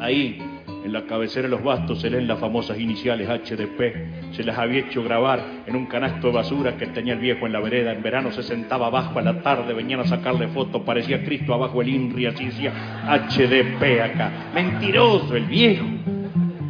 Ahí, 0.00 0.38
en 0.84 0.92
la 0.92 1.02
cabecera 1.06 1.42
de 1.42 1.50
los 1.50 1.62
bastos, 1.62 2.00
se 2.00 2.10
leen 2.10 2.26
las 2.26 2.38
famosas 2.38 2.78
iniciales 2.78 3.28
HDP. 3.28 4.34
Se 4.34 4.42
las 4.42 4.58
había 4.58 4.80
hecho 4.80 5.02
grabar 5.02 5.42
en 5.66 5.76
un 5.76 5.86
canasto 5.86 6.28
de 6.28 6.32
basura 6.32 6.76
que 6.76 6.86
tenía 6.88 7.14
el 7.14 7.20
viejo 7.20 7.46
en 7.46 7.52
la 7.52 7.60
vereda. 7.60 7.92
En 7.92 8.02
verano 8.02 8.32
se 8.32 8.42
sentaba 8.42 8.88
abajo, 8.88 9.18
a 9.18 9.22
la 9.22 9.42
tarde 9.42 9.74
venían 9.74 10.00
a 10.00 10.04
sacarle 10.04 10.48
fotos. 10.48 10.82
Parecía 10.82 11.24
Cristo 11.24 11.54
abajo 11.54 11.82
el 11.82 11.88
INRI, 11.88 12.26
así 12.26 12.46
decía 12.46 12.72
HDP 13.06 14.00
acá. 14.02 14.50
Mentiroso 14.54 15.36
el 15.36 15.44
viejo. 15.44 15.86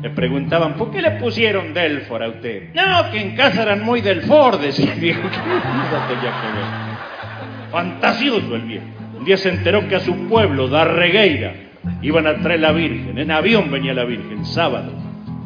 Le 0.03 0.11
preguntaban, 0.11 0.75
¿por 0.75 0.91
qué 0.91 1.01
le 1.01 1.13
pusieron 1.13 1.73
Delfor 1.73 2.23
a 2.23 2.29
usted? 2.29 2.75
No, 2.75 3.11
que 3.11 3.21
en 3.21 3.37
casa 3.37 3.63
eran 3.63 3.85
muy 3.85 4.01
Delfor, 4.01 4.59
decía 4.59 4.93
el 4.93 5.01
viejo. 5.01 5.23
¿Qué 5.31 6.15
tenía 6.15 6.33
que 6.41 6.47
ver? 6.59 7.71
Fantasioso 7.71 8.57
el 8.57 8.63
viejo. 8.63 8.85
Un 9.17 9.25
día 9.25 9.37
se 9.37 9.49
enteró 9.49 9.87
que 9.89 9.95
a 9.95 10.01
su 10.01 10.29
pueblo, 10.29 10.67
Darregueira, 10.67 11.55
iban 12.03 12.27
a 12.27 12.41
traer 12.41 12.61
la 12.61 12.73
Virgen. 12.73 13.19
En 13.19 13.31
avión 13.31 13.71
venía 13.71 13.95
la 13.95 14.05
Virgen, 14.05 14.45
sábado, 14.45 14.93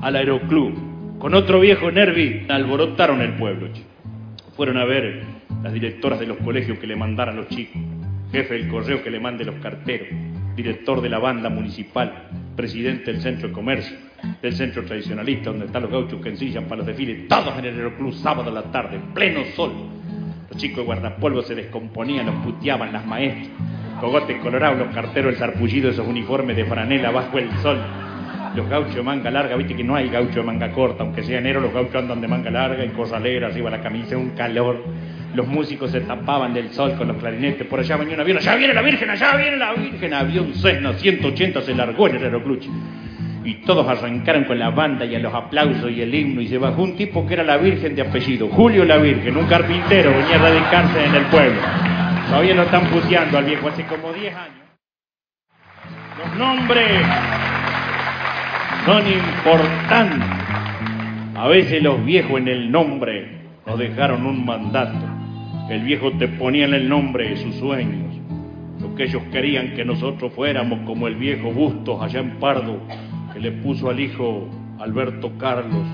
al 0.03 0.17
aeroclub. 0.17 1.19
Con 1.19 1.35
otro 1.35 1.61
viejo 1.61 1.91
Nervi, 1.91 2.47
alborotaron 2.49 3.21
el 3.21 3.35
pueblo. 3.35 3.69
Fueron 4.57 4.77
a 4.77 4.85
ver 4.85 5.23
las 5.63 5.73
directoras 5.73 6.21
de 6.21 6.27
los 6.27 6.39
colegios 6.39 6.79
que 6.79 6.87
le 6.87 6.97
mandaran 6.97 7.37
los 7.37 7.49
chicos, 7.49 7.81
jefe 8.31 8.55
del 8.55 8.69
correo 8.69 9.03
que 9.03 9.11
le 9.11 9.21
mande 9.21 9.45
los 9.45 9.57
carteros, 9.57 10.09
director 10.55 11.01
de 11.01 11.09
la 11.09 11.19
banda 11.19 11.49
municipal, 11.49 12.29
presidente 12.55 13.13
del 13.13 13.21
centro 13.21 13.49
de 13.49 13.55
comercio, 13.55 13.97
del 14.43 14.53
centro 14.55 14.85
tradicionalista, 14.85 15.51
donde 15.51 15.67
están 15.67 15.83
los 15.83 15.91
gauchos 15.91 16.21
que 16.21 16.31
ensillan 16.31 16.65
para 16.65 16.79
los 16.79 16.87
desfiles, 16.87 17.29
todos 17.29 17.59
en 17.59 17.65
el 17.67 17.77
aeroclub, 17.77 18.15
sábado 18.15 18.51
a 18.51 18.55
la 18.55 18.63
tarde, 18.71 18.97
en 18.97 19.13
pleno 19.13 19.41
sol. 19.55 19.73
Los 20.49 20.59
chicos 20.59 20.79
de 20.79 20.85
guardapolvo 20.85 21.43
se 21.43 21.55
descomponían, 21.55 22.27
los 22.27 22.37
puteaban 22.37 22.93
las 22.93 23.07
maestras, 23.07 23.51
cogotes 24.01 24.41
colorados, 24.41 24.79
los 24.79 24.95
carteros, 24.95 25.33
el 25.33 25.39
sarpullido 25.39 25.91
esos 25.91 26.07
uniformes 26.07 26.57
de 26.57 26.65
franela 26.65 27.11
bajo 27.11 27.39
el 27.39 27.51
sol. 27.59 27.79
Los 28.55 28.69
gauchos 28.69 28.95
de 28.95 29.03
manga 29.03 29.31
larga, 29.31 29.57
viste 29.57 29.77
que 29.77 29.85
no 29.85 29.97
hay 29.97 30.09
gaucho 30.09 30.41
de 30.41 30.43
manga 30.43 30.71
corta, 30.73 31.03
aunque 31.03 31.23
sea 31.23 31.39
enero, 31.39 31.61
los 31.61 31.73
gauchos 31.75 31.97
andan 31.97 32.21
de 32.21 32.29
manga 32.29 32.51
larga 32.51 32.85
y 32.85 32.89
corralera, 32.89 33.49
arriba 33.49 33.71
la 33.71 33.81
camisa, 33.81 34.17
un 34.17 34.31
calor. 34.31 34.83
Los 35.35 35.47
músicos 35.47 35.91
se 35.91 36.01
tapaban 36.01 36.55
del 36.55 36.71
sol 36.71 36.95
con 36.97 37.09
los 37.09 37.19
clarinetes. 37.19 37.67
Por 37.67 37.81
allá 37.81 37.99
venía 37.99 38.15
un 38.15 38.21
avión, 38.21 38.39
allá 38.39 38.57
viene 38.57 38.73
la 38.73 38.81
Virgen, 38.81 39.11
allá 39.11 39.37
viene 39.37 39.57
la 39.59 39.75
Virgen. 39.75 40.15
Avión 40.15 40.55
Cessna 40.55 40.95
180 40.95 41.61
se 41.61 41.75
largó 41.75 42.09
en 42.09 42.17
el 42.17 42.25
aerocluche. 42.25 42.71
Y 43.45 43.57
todos 43.57 43.87
arrancaron 43.87 44.45
con 44.45 44.59
la 44.59 44.71
banda 44.71 45.05
y 45.05 45.15
a 45.15 45.19
los 45.19 45.35
aplausos 45.35 45.91
y 45.91 46.01
el 46.01 46.15
himno. 46.15 46.41
Y 46.41 46.49
se 46.49 46.57
bajó 46.57 46.83
un 46.83 46.97
tipo 46.97 47.27
que 47.27 47.35
era 47.35 47.45
la 47.45 47.59
Virgen 47.59 47.95
de 47.95 48.03
apellido, 48.03 48.49
Julio 48.49 48.87
la 48.87 48.97
Virgen, 48.97 49.37
un 49.37 49.47
carpintero, 49.47 50.11
venía 50.11 50.37
a 50.37 50.39
radicarse 50.39 51.05
en 51.05 51.15
el 51.15 51.25
pueblo. 51.27 51.96
Todavía 52.29 52.55
lo 52.55 52.63
están 52.63 52.87
puteando 52.91 53.39
al 53.39 53.45
viejo 53.45 53.69
hace 53.69 53.85
como 53.87 54.13
10 54.13 54.35
años. 54.35 54.67
Los 56.19 56.37
nombres 56.37 57.07
son 58.85 59.07
importantes. 59.07 60.29
A 61.37 61.47
veces 61.49 61.83
los 61.83 62.05
viejos 62.05 62.39
en 62.41 62.49
el 62.49 62.71
nombre 62.71 63.43
nos 63.65 63.79
dejaron 63.79 64.27
un 64.27 64.45
mandato. 64.45 65.07
El 65.71 65.83
viejo 65.83 66.13
te 66.13 66.27
ponía 66.27 66.65
en 66.65 66.75
el 66.75 66.89
nombre 66.89 67.29
de 67.31 67.37
sus 67.37 67.55
sueños. 67.57 68.15
Lo 68.81 68.95
que 68.95 69.05
ellos 69.05 69.23
querían 69.31 69.75
que 69.75 69.85
nosotros 69.85 70.33
fuéramos 70.33 70.81
como 70.87 71.07
el 71.07 71.15
viejo 71.15 71.53
Bustos 71.53 72.03
allá 72.03 72.21
en 72.21 72.39
Pardo, 72.39 72.81
que 73.33 73.41
le 73.41 73.53
puso 73.53 73.89
al 73.91 74.01
hijo 74.01 74.49
Alberto 74.81 75.33
Carlos. 75.39 75.87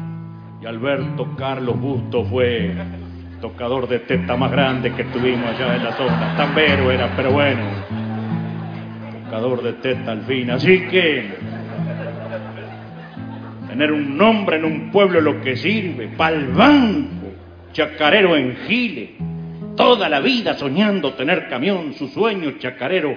Y 0.63 0.67
Alberto 0.67 1.35
Carlos 1.37 1.79
Bustos 1.79 2.29
fue 2.29 2.75
tocador 3.43 3.89
de 3.89 3.99
teta 3.99 4.37
más 4.37 4.53
grande 4.53 4.93
que 4.93 5.03
tuvimos 5.05 5.51
allá 5.51 5.75
en 5.75 5.85
la 5.85 5.93
zona. 5.93 6.37
Tambero 6.37 6.93
era, 6.93 7.13
pero 7.17 7.33
bueno, 7.33 7.61
tocador 9.25 9.63
de 9.63 9.73
teta 9.75 10.13
al 10.13 10.23
fin. 10.23 10.49
Así 10.53 10.83
que 10.87 11.29
tener 13.69 13.91
un 13.91 14.17
nombre 14.17 14.57
en 14.57 14.65
un 14.65 14.91
pueblo 14.93 15.21
lo 15.21 15.41
que 15.41 15.57
sirve, 15.57 16.09
pa'l 16.17 16.53
banco, 16.53 17.33
chacarero 17.73 18.37
en 18.37 18.57
Gile, 18.69 19.17
toda 19.77 20.09
la 20.09 20.21
vida 20.21 20.55
soñando 20.55 21.15
tener 21.15 21.49
camión, 21.49 21.95
su 21.95 22.07
sueño 22.09 22.53
chacarero 22.59 23.17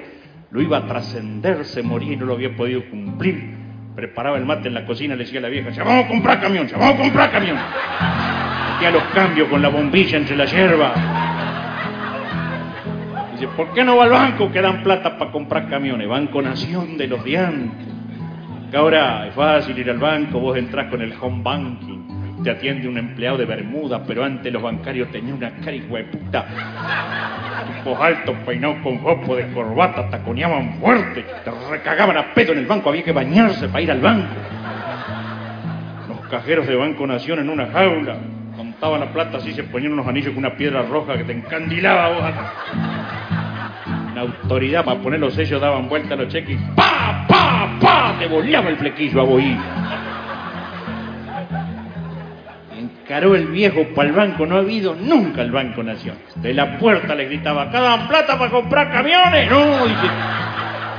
lo 0.50 0.62
iba 0.62 0.78
a 0.78 0.88
trascender, 0.88 1.66
se 1.66 1.84
moría 1.84 2.14
y 2.14 2.18
no 2.18 2.26
lo 2.26 2.34
había 2.34 2.56
podido 2.56 2.84
cumplir. 2.90 3.54
Preparaba 3.96 4.38
el 4.38 4.46
mate 4.46 4.70
en 4.70 4.74
la 4.74 4.86
cocina, 4.86 5.16
le 5.16 5.24
decía 5.24 5.40
a 5.40 5.44
la 5.44 5.50
vieja, 5.50 5.70
ya 5.70 5.84
vamos 5.84 6.06
a 6.06 6.08
comprar 6.08 6.42
camión, 6.42 6.68
ya 6.68 6.78
vamos 6.78 7.00
a 7.00 7.04
comprar 7.04 7.32
camión. 7.32 7.58
Los 8.82 9.04
cambios 9.14 9.50
con 9.50 9.62
la 9.62 9.70
bombilla 9.70 10.18
entre 10.18 10.38
la 10.38 10.46
hierba. 10.46 10.94
Dice, 13.34 13.48
¿por 13.58 13.74
qué 13.74 13.84
no 13.84 13.98
va 13.98 14.04
al 14.06 14.12
banco 14.12 14.52
que 14.52 14.62
dan 14.62 14.84
plata 14.84 15.18
para 15.18 15.32
comprar 15.32 15.68
camiones? 15.68 16.08
Banco 16.08 16.42
Nación 16.42 16.96
de 16.98 17.08
los 17.08 17.24
de 17.26 17.38
antes. 17.38 17.88
Que 18.70 18.78
ahora 18.78 19.28
es 19.28 19.34
fácil 19.34 19.78
ir 19.80 19.90
al 19.90 19.98
banco, 19.98 20.40
vos 20.40 20.58
entrás 20.58 20.88
con 20.90 21.02
el 21.02 21.14
home 21.20 21.42
banking, 21.44 22.44
te 22.44 22.52
atiende 22.52 22.88
un 22.88 22.98
empleado 22.98 23.38
de 23.38 23.46
Bermuda, 23.46 24.04
pero 24.06 24.24
antes 24.24 24.54
los 24.54 24.62
bancarios 24.62 25.10
tenían 25.12 25.38
una 25.38 25.50
cara 25.50 25.72
de 25.72 26.04
puta. 26.04 26.46
Tipos 27.78 28.00
altos, 28.00 28.36
peinados 28.46 28.78
con 28.84 29.00
jopo 29.00 29.36
de 29.36 29.48
corbata, 29.52 30.10
taconeaban 30.10 30.76
fuerte, 30.76 31.26
te 31.44 31.52
recagaban 31.70 32.18
a 32.18 32.34
pedo 32.34 32.54
en 32.54 32.60
el 32.60 32.66
banco, 32.66 32.90
había 32.90 33.04
que 33.04 33.12
bañarse 33.12 33.68
para 33.68 33.82
ir 33.82 33.92
al 33.92 34.00
banco. 34.00 34.36
Los 36.08 36.20
cajeros 36.30 36.68
de 36.68 36.76
Banco 36.76 37.06
Nación 37.08 37.40
en 37.40 37.50
una 37.50 37.66
jaula, 37.68 38.18
contaban 38.76 39.00
la 39.00 39.14
plata 39.14 39.38
así, 39.38 39.54
se 39.54 39.64
ponían 39.64 39.94
unos 39.94 40.08
anillos 40.08 40.34
con 40.34 40.40
una 40.40 40.56
piedra 40.56 40.82
roja 40.82 41.18
que 41.18 41.24
te 41.24 41.32
encandilaba 41.32 42.10
vos. 42.10 42.24
La 44.14 44.22
autoridad 44.22 44.84
para 44.84 45.00
poner 45.00 45.20
los 45.20 45.34
sellos 45.34 45.62
daban 45.62 45.88
vuelta 45.88 46.14
a 46.14 46.18
los 46.18 46.28
cheques 46.28 46.60
y 46.60 46.76
¡pa, 46.76 47.26
pa, 47.28 47.70
pa! 47.80 48.16
Te 48.20 48.28
volaba 48.28 48.70
el 48.70 48.78
flequillo 48.78 49.22
a 49.22 49.24
boí. 49.24 49.58
Encaró 52.78 53.36
el 53.36 53.48
viejo 53.48 53.88
para 53.96 54.10
el 54.10 54.16
banco, 54.16 54.46
no 54.46 54.56
ha 54.58 54.60
habido 54.60 54.96
nunca 54.96 55.42
el 55.42 55.52
Banco 55.52 55.82
Nación. 55.82 56.18
De 56.36 56.54
la 56.54 56.78
puerta 56.78 57.16
le 57.16 57.26
gritaba, 57.26 57.64
¿acá 57.64 57.80
dan 57.80 58.08
plata 58.08 58.38
para 58.38 58.52
comprar 58.52 58.92
camiones? 58.92 59.50
No, 59.50 59.86
dice, 59.86 60.08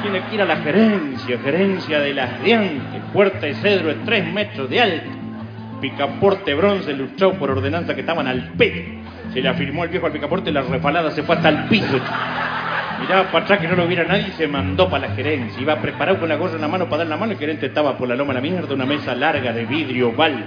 tiene 0.02 0.22
que 0.22 0.34
ir 0.34 0.42
a 0.42 0.46
la 0.46 0.56
gerencia, 0.56 1.38
gerencia 1.38 2.00
de 2.00 2.14
las 2.14 2.42
de 2.42 2.54
antes, 2.54 3.02
puerta 3.12 3.46
de 3.46 3.54
cedro 3.54 3.88
de 3.88 3.96
tres 4.04 4.32
metros 4.32 4.70
de 4.70 4.80
alto, 4.80 5.10
picaporte 5.80 6.54
bronce 6.54 6.92
luchado 6.92 7.34
por 7.34 7.50
ordenanza 7.50 7.94
que 7.94 8.00
estaban 8.00 8.26
al 8.26 8.52
pedo. 8.52 8.82
Se 9.32 9.40
le 9.40 9.48
afirmó 9.48 9.84
el 9.84 9.90
viejo 9.90 10.06
al 10.06 10.12
picaporte, 10.12 10.50
la 10.50 10.62
refalada 10.62 11.10
se 11.10 11.22
fue 11.22 11.36
hasta 11.36 11.48
el 11.48 11.64
piso. 11.64 12.00
Miraba 13.00 13.30
para 13.30 13.44
atrás 13.44 13.60
que 13.60 13.68
no 13.68 13.76
lo 13.76 13.86
viera 13.86 14.04
nadie 14.04 14.28
y 14.28 14.32
se 14.32 14.48
mandó 14.48 14.88
para 14.88 15.08
la 15.08 15.14
gerencia. 15.14 15.60
Iba 15.60 15.76
preparado 15.76 16.18
con 16.18 16.28
la 16.28 16.36
gorra 16.36 16.54
en 16.54 16.62
la 16.62 16.68
mano 16.68 16.86
para 16.86 16.98
dar 16.98 17.08
la 17.08 17.16
mano. 17.16 17.32
El 17.32 17.38
gerente 17.38 17.66
estaba 17.66 17.96
por 17.98 18.08
la 18.08 18.16
loma 18.16 18.32
de 18.32 18.40
la 18.40 18.48
mierda, 18.48 18.74
una 18.74 18.86
mesa 18.86 19.14
larga 19.14 19.52
de 19.52 19.66
vidrio 19.66 20.08
oval. 20.10 20.46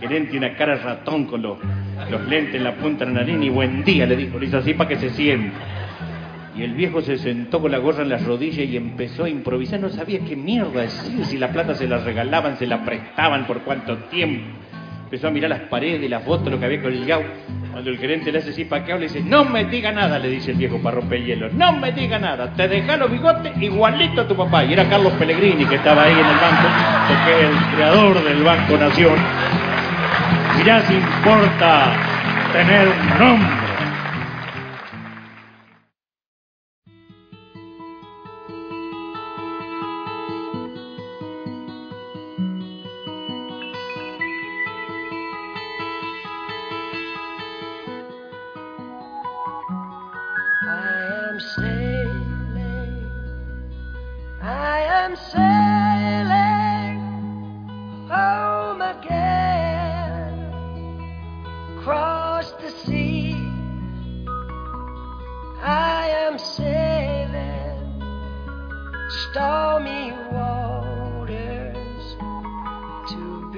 El 0.00 0.08
gerente 0.08 0.36
una 0.36 0.54
cara 0.54 0.76
ratón 0.76 1.26
con 1.26 1.42
los, 1.42 1.58
lentes 2.28 2.56
en 2.56 2.64
la 2.64 2.74
punta 2.74 3.04
de 3.04 3.12
la 3.12 3.20
nariz 3.20 3.38
y 3.40 3.48
buen 3.48 3.84
día 3.84 4.06
le 4.06 4.16
dijo, 4.16 4.38
le 4.38 4.46
hizo 4.46 4.58
así 4.58 4.74
para 4.74 4.88
que 4.88 4.96
se 4.96 5.10
sienta. 5.10 5.56
Y 6.58 6.64
el 6.64 6.74
viejo 6.74 7.00
se 7.02 7.18
sentó 7.18 7.60
con 7.60 7.70
la 7.70 7.78
gorra 7.78 8.02
en 8.02 8.08
las 8.08 8.24
rodillas 8.24 8.66
y 8.68 8.76
empezó 8.76 9.24
a 9.24 9.28
improvisar. 9.28 9.78
No 9.78 9.90
sabía 9.90 10.18
qué 10.26 10.34
mierda 10.34 10.80
decir, 10.80 11.24
si 11.24 11.38
la 11.38 11.52
plata 11.52 11.76
se 11.76 11.86
la 11.86 11.98
regalaban, 11.98 12.56
se 12.56 12.66
la 12.66 12.84
prestaban, 12.84 13.46
por 13.46 13.60
cuánto 13.60 13.96
tiempo. 14.10 14.44
Empezó 15.04 15.28
a 15.28 15.30
mirar 15.30 15.50
las 15.50 15.60
paredes, 15.60 16.10
las 16.10 16.24
fotos, 16.24 16.50
lo 16.50 16.58
que 16.58 16.64
había 16.66 16.82
colgado. 16.82 17.22
Cuando 17.70 17.90
el 17.90 17.98
gerente 17.98 18.32
le 18.32 18.40
hace 18.40 18.50
así 18.50 18.64
para 18.64 18.84
que 18.84 18.92
hable, 18.92 19.06
dice, 19.06 19.20
no 19.20 19.44
me 19.44 19.66
diga 19.66 19.92
nada, 19.92 20.18
le 20.18 20.30
dice 20.30 20.50
el 20.50 20.56
viejo 20.56 20.78
para 20.82 20.96
romper 20.96 21.24
hielo. 21.24 21.48
No 21.52 21.74
me 21.74 21.92
diga 21.92 22.18
nada, 22.18 22.52
te 22.52 22.66
deja 22.66 22.96
los 22.96 23.08
bigotes 23.08 23.52
igualito 23.62 24.22
a 24.22 24.26
tu 24.26 24.34
papá. 24.34 24.64
Y 24.64 24.72
era 24.72 24.88
Carlos 24.88 25.12
Pellegrini 25.12 25.64
que 25.64 25.76
estaba 25.76 26.02
ahí 26.02 26.12
en 26.12 26.18
el 26.18 26.24
banco, 26.24 26.68
porque 27.06 27.38
es 27.38 27.50
el 27.50 27.76
creador 27.76 28.24
del 28.24 28.42
Banco 28.42 28.76
Nación. 28.76 29.14
Mirá 30.58 30.80
si 30.88 30.94
importa 30.94 31.92
tener 32.52 32.88
un 32.88 33.18
nombre. 33.20 33.67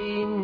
Be 0.01 0.40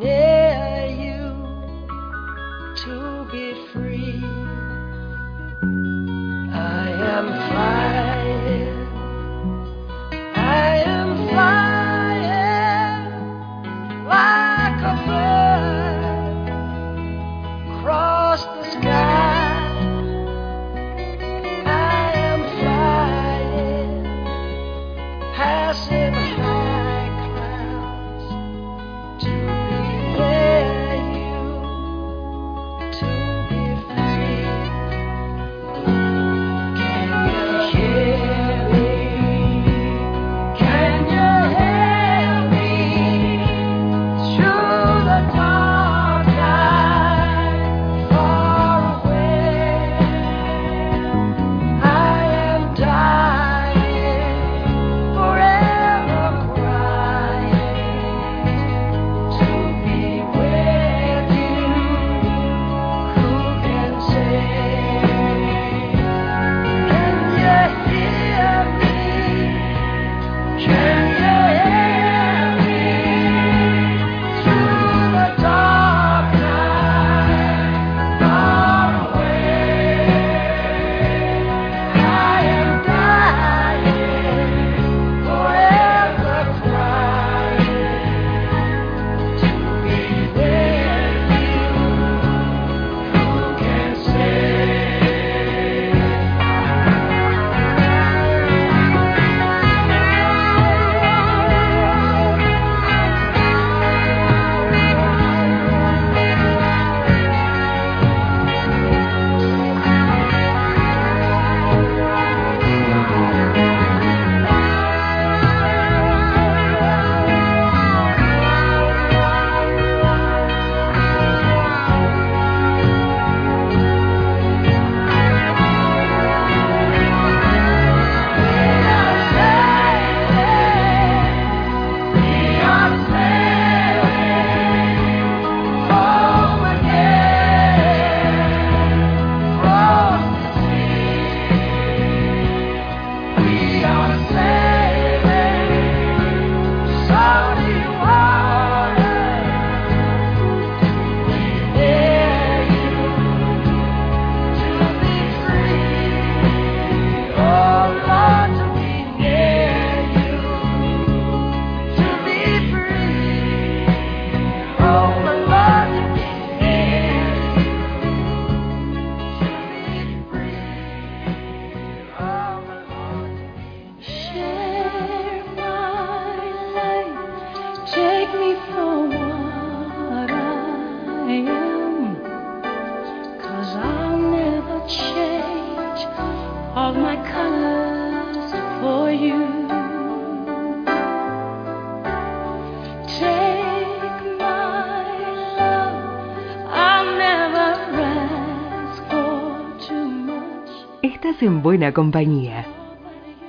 buena 201.76 201.92
compañía. 201.92 202.64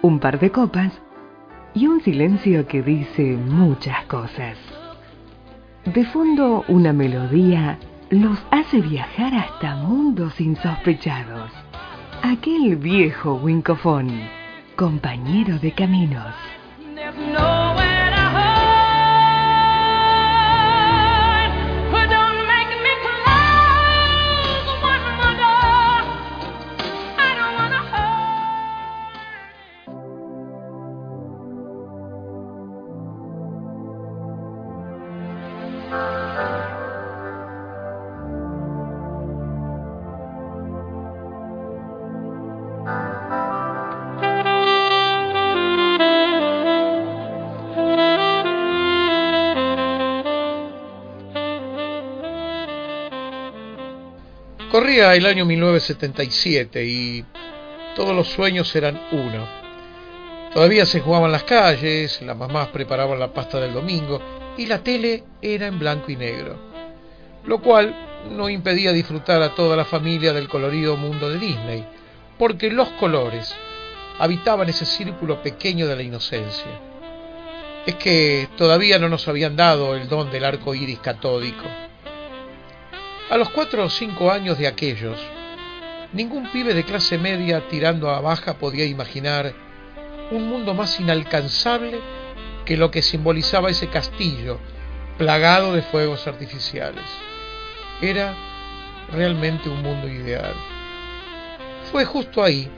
Un 0.01 0.19
par 0.19 0.37
de 0.37 0.51
copas 0.51 0.91
y 1.73 1.87
un 1.87 2.01
silencio 2.01 2.67
que 2.67 2.81
dice 2.81 3.37
muchas 3.37 4.03
cosas. 4.07 4.57
De 5.85 6.03
fondo 6.07 6.65
una 6.67 6.91
melodía 6.91 7.79
los 8.09 8.37
hace 8.51 8.81
viajar 8.81 9.33
hasta 9.33 9.77
mundos 9.77 10.41
insospechados. 10.41 11.51
Aquel 12.21 12.75
viejo 12.75 13.35
wincofón, 13.35 14.09
compañero 14.75 15.57
de 15.59 15.71
caminos. 15.71 16.35
El 54.89 55.25
año 55.25 55.43
1977 55.43 56.85
y 56.85 57.25
todos 57.93 58.15
los 58.15 58.29
sueños 58.29 58.73
eran 58.73 58.97
uno. 59.11 59.45
Todavía 60.53 60.85
se 60.85 61.01
jugaban 61.01 61.29
las 61.29 61.43
calles, 61.43 62.21
las 62.21 62.37
mamás 62.37 62.69
preparaban 62.69 63.19
la 63.19 63.33
pasta 63.33 63.59
del 63.59 63.73
domingo 63.73 64.21
y 64.57 64.65
la 64.65 64.79
tele 64.79 65.25
era 65.41 65.67
en 65.67 65.77
blanco 65.77 66.09
y 66.09 66.15
negro, 66.15 66.55
lo 67.43 67.61
cual 67.61 67.93
no 68.31 68.47
impedía 68.47 68.93
disfrutar 68.93 69.41
a 69.41 69.53
toda 69.55 69.75
la 69.75 69.83
familia 69.83 70.31
del 70.31 70.47
colorido 70.47 70.95
mundo 70.95 71.29
de 71.29 71.37
Disney, 71.37 71.85
porque 72.39 72.71
los 72.71 72.87
colores 72.91 73.53
habitaban 74.19 74.69
ese 74.69 74.85
círculo 74.85 75.43
pequeño 75.43 75.85
de 75.85 75.97
la 75.97 76.03
inocencia. 76.03 76.79
Es 77.85 77.95
que 77.95 78.47
todavía 78.55 78.99
no 78.99 79.09
nos 79.09 79.27
habían 79.27 79.57
dado 79.57 79.97
el 79.97 80.07
don 80.07 80.31
del 80.31 80.45
arco 80.45 80.73
iris 80.73 80.99
catódico. 80.99 81.65
A 83.29 83.35
los 83.35 83.49
cuatro 83.49 83.83
o 83.83 83.89
cinco 83.89 84.31
años 84.31 84.57
de 84.57 84.67
aquellos, 84.67 85.19
ningún 86.13 86.49
pibe 86.49 86.73
de 86.73 86.85
clase 86.85 87.17
media 87.17 87.67
tirando 87.67 88.09
a 88.09 88.21
baja 88.21 88.57
podía 88.57 88.85
imaginar 88.85 89.53
un 90.31 90.47
mundo 90.47 90.73
más 90.73 90.97
inalcanzable 91.01 91.99
que 92.63 92.77
lo 92.77 92.89
que 92.89 93.01
simbolizaba 93.01 93.69
ese 93.69 93.89
castillo 93.89 94.59
plagado 95.17 95.73
de 95.73 95.81
fuegos 95.81 96.25
artificiales. 96.25 97.03
Era 98.01 98.33
realmente 99.11 99.67
un 99.67 99.81
mundo 99.81 100.07
ideal. 100.07 100.53
Fue 101.91 102.05
justo 102.05 102.41
ahí, 102.41 102.69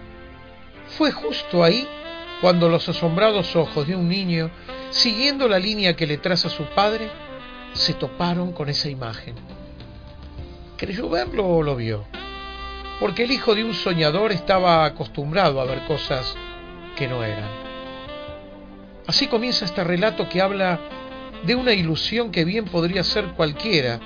fue 0.97 1.11
justo 1.11 1.63
ahí 1.63 1.87
cuando 2.41 2.69
los 2.69 2.89
asombrados 2.89 3.55
ojos 3.55 3.85
de 3.87 3.95
un 3.95 4.09
niño, 4.09 4.49
siguiendo 4.89 5.47
la 5.47 5.59
línea 5.59 5.95
que 5.95 6.07
le 6.07 6.17
traza 6.17 6.49
su 6.49 6.63
padre, 6.73 7.07
se 7.73 7.93
toparon 7.93 8.51
con 8.51 8.67
esa 8.67 8.89
imagen 8.89 9.35
¿Creyó 10.79 11.09
verlo 11.09 11.45
o 11.45 11.61
lo 11.61 11.75
vio? 11.75 12.05
Porque 13.01 13.25
el 13.25 13.31
hijo 13.31 13.53
de 13.53 13.65
un 13.65 13.73
soñador 13.73 14.31
estaba 14.31 14.85
acostumbrado 14.85 15.59
a 15.59 15.65
ver 15.65 15.83
cosas 15.85 16.37
que 16.95 17.05
no 17.05 17.21
eran. 17.21 17.49
Así 19.05 19.27
comienza 19.27 19.65
este 19.65 19.83
relato 19.83 20.29
que 20.29 20.41
habla 20.41 20.79
de 21.43 21.53
una 21.53 21.73
ilusión 21.73 22.31
que 22.31 22.45
bien 22.45 22.63
podría 22.63 23.03
ser 23.03 23.25
cualquiera 23.33 23.99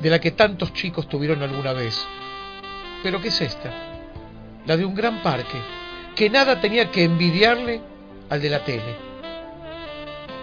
de 0.00 0.08
la 0.08 0.20
que 0.20 0.30
tantos 0.30 0.72
chicos 0.72 1.08
tuvieron 1.08 1.42
alguna 1.42 1.72
vez. 1.72 2.06
Pero 3.02 3.20
¿qué 3.20 3.28
es 3.28 3.40
esta? 3.40 3.72
La 4.66 4.76
de 4.76 4.84
un 4.84 4.94
gran 4.94 5.20
parque, 5.20 5.58
que 6.14 6.30
nada 6.30 6.60
tenía 6.60 6.92
que 6.92 7.02
envidiarle 7.02 7.80
al 8.30 8.40
de 8.40 8.50
la 8.50 8.64
tele. 8.64 8.94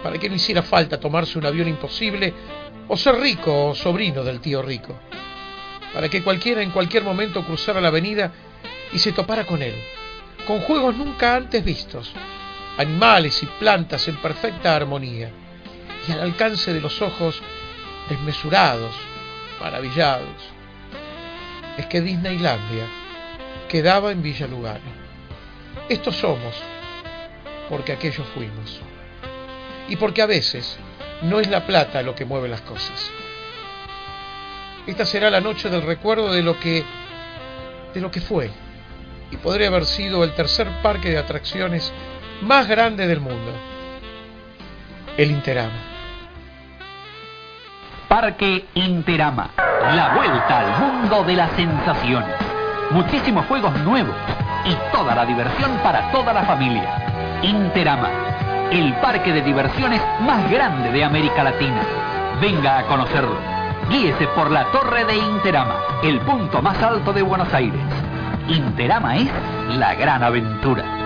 Para 0.02 0.18
que 0.18 0.28
no 0.28 0.34
hiciera 0.34 0.62
falta 0.62 1.00
tomarse 1.00 1.38
un 1.38 1.46
avión 1.46 1.68
imposible 1.68 2.34
o 2.88 2.94
ser 2.94 3.14
rico 3.14 3.68
o 3.68 3.74
sobrino 3.74 4.22
del 4.22 4.40
tío 4.40 4.60
rico 4.60 4.98
para 5.92 6.08
que 6.08 6.22
cualquiera 6.22 6.62
en 6.62 6.70
cualquier 6.70 7.04
momento 7.04 7.44
cruzara 7.44 7.80
la 7.80 7.88
avenida 7.88 8.32
y 8.92 8.98
se 8.98 9.12
topara 9.12 9.44
con 9.44 9.62
él, 9.62 9.74
con 10.46 10.60
juegos 10.60 10.96
nunca 10.96 11.36
antes 11.36 11.64
vistos, 11.64 12.12
animales 12.78 13.42
y 13.42 13.46
plantas 13.46 14.06
en 14.08 14.16
perfecta 14.16 14.74
armonía, 14.74 15.30
y 16.08 16.12
al 16.12 16.20
alcance 16.20 16.72
de 16.72 16.80
los 16.80 17.00
ojos 17.00 17.40
desmesurados, 18.08 18.94
maravillados. 19.60 20.36
Es 21.76 21.86
que 21.86 22.00
Disneylandia 22.00 22.86
quedaba 23.68 24.12
en 24.12 24.22
Villa 24.22 24.46
Lugano. 24.46 25.02
Estos 25.88 26.16
somos, 26.16 26.54
porque 27.68 27.92
aquellos 27.92 28.26
fuimos. 28.34 28.80
Y 29.88 29.96
porque 29.96 30.22
a 30.22 30.26
veces 30.26 30.76
no 31.22 31.40
es 31.40 31.48
la 31.48 31.66
plata 31.66 32.02
lo 32.02 32.14
que 32.14 32.24
mueve 32.24 32.48
las 32.48 32.60
cosas. 32.62 33.10
Esta 34.86 35.04
será 35.04 35.30
la 35.30 35.40
noche 35.40 35.70
del 35.70 35.82
recuerdo 35.82 36.32
de 36.32 36.42
lo 36.42 36.58
que 36.58 36.84
de 37.94 38.00
lo 38.00 38.10
que 38.10 38.20
fue 38.20 38.50
y 39.30 39.36
podría 39.36 39.68
haber 39.68 39.84
sido 39.84 40.24
el 40.24 40.34
tercer 40.34 40.68
parque 40.82 41.10
de 41.10 41.18
atracciones 41.18 41.92
más 42.42 42.68
grande 42.68 43.06
del 43.06 43.20
mundo. 43.20 43.52
El 45.16 45.30
Interama. 45.30 45.72
Parque 48.08 48.66
Interama. 48.74 49.50
La 49.56 50.14
vuelta 50.14 50.58
al 50.58 50.78
mundo 50.80 51.24
de 51.24 51.34
las 51.34 51.50
sensaciones. 51.52 52.34
Muchísimos 52.90 53.46
juegos 53.46 53.74
nuevos 53.80 54.14
y 54.64 54.74
toda 54.94 55.14
la 55.14 55.24
diversión 55.24 55.78
para 55.82 56.10
toda 56.12 56.32
la 56.32 56.42
familia. 56.42 57.40
Interama. 57.42 58.10
El 58.70 58.94
parque 58.94 59.32
de 59.32 59.42
diversiones 59.42 60.00
más 60.20 60.50
grande 60.50 60.90
de 60.90 61.04
América 61.04 61.42
Latina. 61.42 61.82
Venga 62.40 62.78
a 62.78 62.86
conocerlo. 62.86 63.51
Guíese 63.92 64.26
por 64.28 64.50
la 64.50 64.64
torre 64.72 65.04
de 65.04 65.18
Interama, 65.18 65.76
el 66.02 66.18
punto 66.20 66.62
más 66.62 66.82
alto 66.82 67.12
de 67.12 67.20
Buenos 67.20 67.52
Aires. 67.52 67.78
Interama 68.48 69.16
es 69.16 69.28
la 69.76 69.94
gran 69.94 70.22
aventura. 70.22 71.01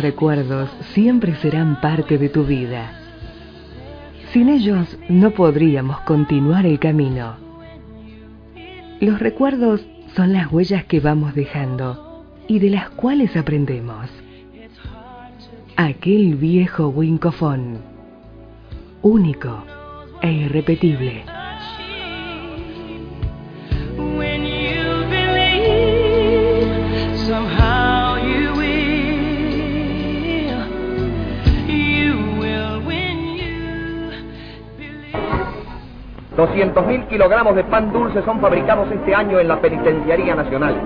Recuerdos 0.00 0.70
siempre 0.92 1.34
serán 1.36 1.80
parte 1.80 2.18
de 2.18 2.28
tu 2.28 2.44
vida. 2.44 2.92
Sin 4.32 4.48
ellos 4.48 4.98
no 5.08 5.32
podríamos 5.32 6.00
continuar 6.00 6.66
el 6.66 6.78
camino. 6.78 7.36
Los 9.00 9.18
recuerdos 9.18 9.84
son 10.14 10.32
las 10.32 10.52
huellas 10.52 10.84
que 10.84 11.00
vamos 11.00 11.34
dejando 11.34 12.24
y 12.46 12.58
de 12.58 12.70
las 12.70 12.90
cuales 12.90 13.36
aprendemos. 13.36 14.10
Aquel 15.76 16.36
viejo 16.36 16.88
wincofón, 16.88 17.78
único 19.02 19.64
e 20.20 20.30
irrepetible. 20.32 21.39
200.000 36.36 37.08
kilogramos 37.08 37.56
de 37.56 37.64
pan 37.64 37.92
dulce 37.92 38.22
son 38.22 38.40
fabricados 38.40 38.90
este 38.92 39.14
año 39.14 39.40
en 39.40 39.48
la 39.48 39.60
Penitenciaría 39.60 40.34
Nacional. 40.36 40.76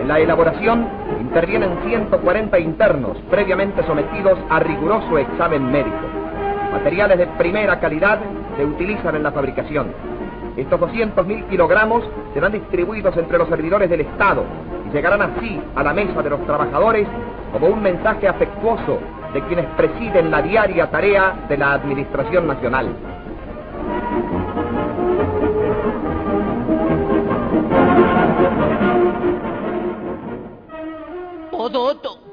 En 0.00 0.08
la 0.08 0.18
elaboración 0.18 0.88
intervienen 1.20 1.78
140 1.86 2.58
internos 2.58 3.16
previamente 3.30 3.84
sometidos 3.84 4.38
a 4.50 4.58
riguroso 4.58 5.18
examen 5.18 5.70
médico. 5.70 5.96
Materiales 6.72 7.18
de 7.18 7.26
primera 7.28 7.78
calidad 7.78 8.18
se 8.56 8.64
utilizan 8.64 9.14
en 9.14 9.22
la 9.22 9.30
fabricación. 9.30 9.92
Estos 10.56 10.80
200.000 10.80 11.48
kilogramos 11.48 12.02
serán 12.34 12.50
distribuidos 12.50 13.16
entre 13.16 13.38
los 13.38 13.48
servidores 13.48 13.88
del 13.88 14.00
Estado 14.00 14.42
y 14.88 14.92
llegarán 14.92 15.22
así 15.22 15.60
a 15.76 15.82
la 15.84 15.94
mesa 15.94 16.20
de 16.22 16.30
los 16.30 16.44
trabajadores 16.44 17.06
como 17.52 17.68
un 17.68 17.80
mensaje 17.80 18.26
afectuoso 18.26 18.98
de 19.32 19.42
quienes 19.42 19.66
presiden 19.76 20.32
la 20.32 20.42
diaria 20.42 20.90
tarea 20.90 21.36
de 21.48 21.56
la 21.56 21.74
Administración 21.74 22.48
Nacional. 22.48 22.88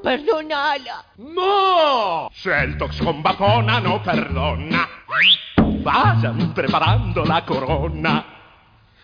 Perdonala. 0.04 1.06
¡No! 1.18 2.30
Sheltox 2.32 3.02
con 3.02 3.24
vacuna 3.24 3.80
no 3.80 4.02
perdona. 4.04 4.88
Vayan 5.84 6.54
preparando 6.54 7.24
la 7.24 7.46
corona. 7.46 8.26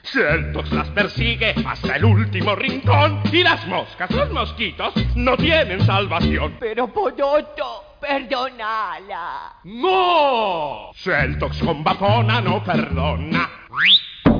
Sheltox 0.03 0.71
las 0.71 0.89
persigue 0.89 1.53
hasta 1.65 1.95
el 1.95 2.05
último 2.05 2.55
rincón 2.55 3.21
y 3.31 3.43
las 3.43 3.65
moscas, 3.67 4.09
los 4.11 4.31
mosquitos, 4.31 4.93
no 5.15 5.37
tienen 5.37 5.85
salvación. 5.85 6.57
Pero 6.59 6.87
Podoto, 6.87 7.97
perdonala. 8.01 9.53
¡No! 9.63 10.91
Sheltox 10.93 11.59
con 11.59 11.83
vacuna 11.83 12.41
no 12.41 12.63
perdona. 12.63 13.49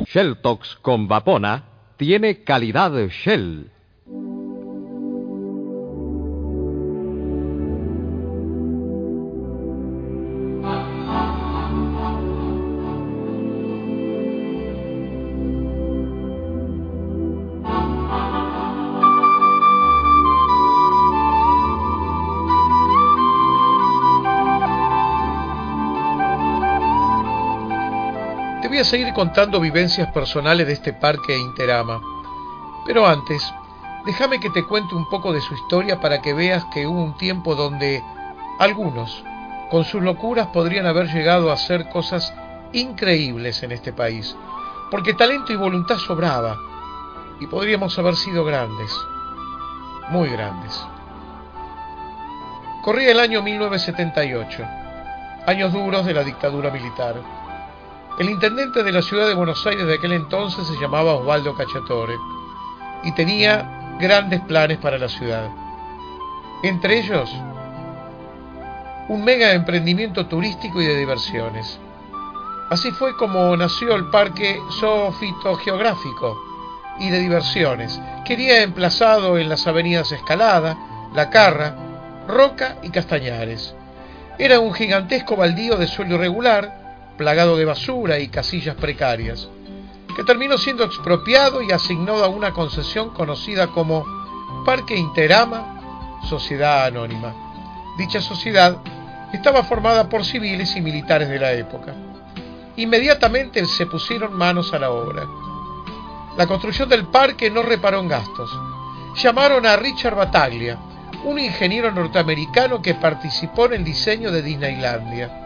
Shelltox 0.06 0.76
con 0.82 1.08
Vapona 1.08 1.64
tiene 1.96 2.44
calidad 2.44 2.92
Shell. 3.08 3.72
Seguir 28.92 29.14
contando 29.14 29.62
vivencias 29.62 30.12
personales 30.12 30.68
de 30.68 30.74
este 30.74 30.92
parque 30.92 31.38
Interama. 31.38 32.02
Pero 32.86 33.08
antes, 33.08 33.42
déjame 34.06 34.42
que 34.42 34.50
te 34.50 34.66
cuente 34.66 34.96
un 34.96 35.08
poco 35.08 35.32
de 35.32 35.40
su 35.40 35.54
historia 35.54 36.02
para 36.02 36.22
que 36.22 36.34
veas 36.34 36.66
que 36.74 36.86
hubo 36.86 37.02
un 37.02 37.16
tiempo 37.16 37.56
donde 37.56 38.04
algunos, 38.60 39.24
con 39.70 39.86
sus 39.86 40.02
locuras, 40.02 40.48
podrían 40.48 40.88
haber 40.88 41.08
llegado 41.08 41.50
a 41.50 41.54
hacer 41.54 41.88
cosas 41.88 42.34
increíbles 42.74 43.64
en 43.64 43.72
este 43.72 43.94
país. 43.94 44.36
Porque 44.92 45.14
talento 45.14 45.54
y 45.54 45.56
voluntad 45.56 45.98
sobraba. 45.98 46.58
Y 47.40 47.48
podríamos 47.48 47.98
haber 47.98 48.18
sido 48.18 48.44
grandes. 48.44 48.92
Muy 50.10 50.28
grandes. 50.28 50.86
Corría 52.84 53.12
el 53.12 53.22
año 53.22 53.42
1978. 53.42 54.68
Años 55.48 55.72
duros 55.72 56.06
de 56.06 56.14
la 56.14 56.26
dictadura 56.26 56.70
militar. 56.72 57.41
El 58.20 58.30
intendente 58.30 58.84
de 58.84 58.92
la 58.92 59.02
ciudad 59.02 59.28
de 59.28 59.34
Buenos 59.34 59.66
Aires 59.66 59.88
de 59.88 59.96
aquel 59.96 60.12
entonces 60.12 60.68
se 60.68 60.80
llamaba 60.80 61.14
Osvaldo 61.14 61.56
Cacciatore 61.56 62.16
y 63.04 63.14
tenía 63.14 63.98
grandes 64.00 64.42
planes 64.42 64.78
para 64.80 64.98
la 64.98 65.08
ciudad. 65.08 65.50
Entre 66.62 67.00
ellos, 67.00 67.32
un 69.08 69.24
mega 69.24 69.54
emprendimiento 69.54 70.28
turístico 70.28 70.82
y 70.82 70.86
de 70.86 70.98
diversiones. 70.98 71.80
Así 72.70 72.92
fue 72.92 73.16
como 73.16 73.56
nació 73.58 73.96
el 73.96 74.10
Parque 74.10 74.60
Zoofitogeográfico 74.80 76.38
y 77.00 77.10
de 77.10 77.20
diversiones, 77.20 78.00
que 78.26 78.34
iría 78.34 78.62
emplazado 78.62 79.38
en 79.38 79.50
las 79.50 79.66
avenidas 79.68 80.12
Escalada, 80.12 80.78
La 81.16 81.30
Carra, 81.30 81.76
Roca 82.28 82.78
y 82.84 82.90
Castañares. 82.90 83.74
Era 84.38 84.60
un 84.60 84.74
gigantesco 84.74 85.36
baldío 85.36 85.78
de 85.78 85.88
suelo 85.88 86.16
irregular, 86.16 86.81
plagado 87.18 87.58
de 87.58 87.66
basura 87.66 88.20
y 88.20 88.28
casillas 88.28 88.76
precarias, 88.76 89.50
que 90.16 90.24
terminó 90.24 90.58
siendo 90.58 90.84
expropiado 90.84 91.62
y 91.62 91.72
asignado 91.72 92.24
a 92.24 92.28
una 92.28 92.52
concesión 92.52 93.12
conocida 93.12 93.68
como 93.68 94.06
Parque 94.66 94.96
Interama 94.96 96.20
Sociedad 96.28 96.86
Anónima. 96.86 97.34
Dicha 97.98 98.22
sociedad 98.22 98.78
estaba 99.34 99.64
formada 99.64 100.10
por 100.10 100.26
civiles 100.26 100.76
y 100.76 100.82
militares 100.82 101.30
de 101.30 101.40
la 101.40 101.54
época. 101.54 101.94
Inmediatamente 102.76 103.66
se 103.66 103.86
pusieron 103.86 104.34
manos 104.34 104.74
a 104.74 104.80
la 104.80 104.92
obra. 104.92 105.26
La 106.38 106.48
construcción 106.48 106.90
del 106.90 107.08
parque 107.08 107.50
no 107.50 107.62
reparó 107.62 108.00
en 108.00 108.08
gastos. 108.08 108.50
Llamaron 109.16 109.66
a 109.66 109.76
Richard 109.76 110.16
Battaglia, 110.16 110.78
un 111.26 111.38
ingeniero 111.40 111.92
norteamericano 111.92 112.82
que 112.82 112.96
participó 112.96 113.66
en 113.66 113.74
el 113.74 113.84
diseño 113.84 114.32
de 114.32 114.42
Disneylandia 114.42 115.41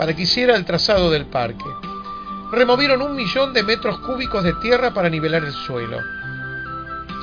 para 0.00 0.16
que 0.16 0.22
hiciera 0.22 0.56
el 0.56 0.64
trazado 0.64 1.10
del 1.10 1.26
parque. 1.26 1.66
Removieron 2.50 3.02
un 3.02 3.14
millón 3.14 3.52
de 3.52 3.62
metros 3.62 3.98
cúbicos 3.98 4.42
de 4.42 4.54
tierra 4.54 4.94
para 4.94 5.10
nivelar 5.10 5.44
el 5.44 5.52
suelo. 5.52 5.98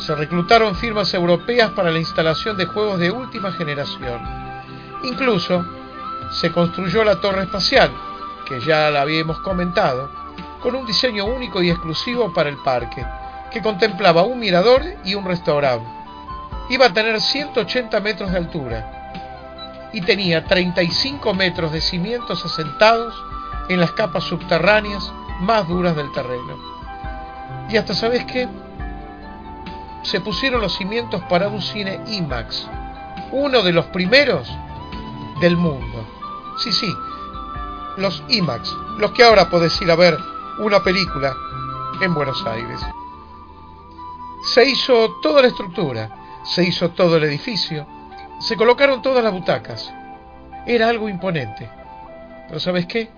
Se 0.06 0.14
reclutaron 0.14 0.76
firmas 0.76 1.12
europeas 1.16 1.72
para 1.72 1.90
la 1.90 1.98
instalación 1.98 2.56
de 2.56 2.68
juegos 2.68 3.00
de 3.00 3.10
última 3.10 3.52
generación. 3.52 4.22
Incluso 5.06 5.66
se 6.30 6.52
construyó 6.52 7.04
la 7.04 7.20
torre 7.20 7.46
espacial, 7.46 7.90
que 8.48 8.60
ya 8.60 8.92
la 8.92 9.02
habíamos 9.02 9.40
comentado, 9.40 10.12
con 10.62 10.76
un 10.76 10.86
diseño 10.86 11.26
único 11.26 11.64
y 11.64 11.72
exclusivo 11.72 12.32
para 12.32 12.50
el 12.50 12.58
parque, 12.58 13.04
que 13.52 13.60
contemplaba 13.64 14.22
un 14.22 14.38
mirador 14.38 14.84
y 15.04 15.16
un 15.16 15.26
restaurante. 15.26 15.90
Iba 16.70 16.86
a 16.86 16.94
tener 16.94 17.20
180 17.20 18.00
metros 18.02 18.32
de 18.32 18.38
altura 18.38 18.97
y 19.94 20.02
tenía 20.02 20.46
35 20.46 21.34
metros 21.34 21.72
de 21.72 21.82
cimientos 21.82 22.44
asentados 22.46 23.14
en 23.70 23.80
las 23.80 23.92
capas 23.92 24.24
subterráneas 24.24 25.12
más 25.40 25.68
duras 25.68 25.96
del 25.96 26.12
terreno. 26.12 26.58
Y 27.70 27.78
hasta 27.78 27.94
sabes 27.94 28.26
qué? 28.26 28.48
Se 30.04 30.22
pusieron 30.22 30.62
los 30.62 30.76
cimientos 30.76 31.22
para 31.30 31.50
un 31.50 31.62
cine 31.62 32.00
IMAX, 32.08 32.68
uno 33.32 33.62
de 33.62 33.74
los 33.74 33.86
primeros 33.88 34.50
del 35.42 35.58
mundo. 35.58 36.08
Sí, 36.58 36.72
sí, 36.72 36.94
los 37.98 38.24
IMAX, 38.30 38.74
los 38.98 39.12
que 39.12 39.24
ahora 39.24 39.50
podés 39.50 39.80
ir 39.82 39.92
a 39.92 39.96
ver 39.96 40.18
una 40.60 40.82
película 40.82 41.36
en 42.02 42.14
Buenos 42.14 42.46
Aires. 42.46 42.80
Se 44.54 44.66
hizo 44.66 45.18
toda 45.22 45.42
la 45.42 45.50
estructura, 45.50 46.10
se 46.44 46.64
hizo 46.64 46.90
todo 46.92 47.18
el 47.18 47.24
edificio, 47.26 47.86
se 48.40 48.56
colocaron 48.56 49.02
todas 49.02 49.24
las 49.24 49.34
butacas. 49.34 49.94
Era 50.66 50.90
algo 50.90 51.10
imponente. 51.10 51.70
Pero 52.48 52.60
¿sabes 52.60 52.86
qué? 52.86 53.10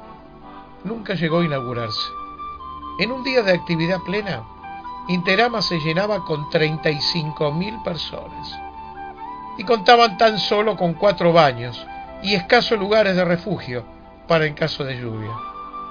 Nunca 0.83 1.13
llegó 1.13 1.39
a 1.39 1.45
inaugurarse. 1.45 2.01
En 2.99 3.11
un 3.11 3.23
día 3.23 3.43
de 3.43 3.53
actividad 3.53 3.99
plena, 4.01 4.43
Interama 5.07 5.61
se 5.61 5.79
llenaba 5.79 6.23
con 6.23 6.45
35.000 6.49 7.83
personas. 7.83 8.59
Y 9.57 9.63
contaban 9.63 10.17
tan 10.17 10.39
solo 10.39 10.77
con 10.77 10.93
cuatro 10.93 11.33
baños 11.33 11.85
y 12.21 12.35
escasos 12.35 12.79
lugares 12.79 13.15
de 13.15 13.25
refugio 13.25 13.83
para 14.27 14.45
en 14.45 14.53
caso 14.53 14.83
de 14.83 14.99
lluvia. 14.99 15.31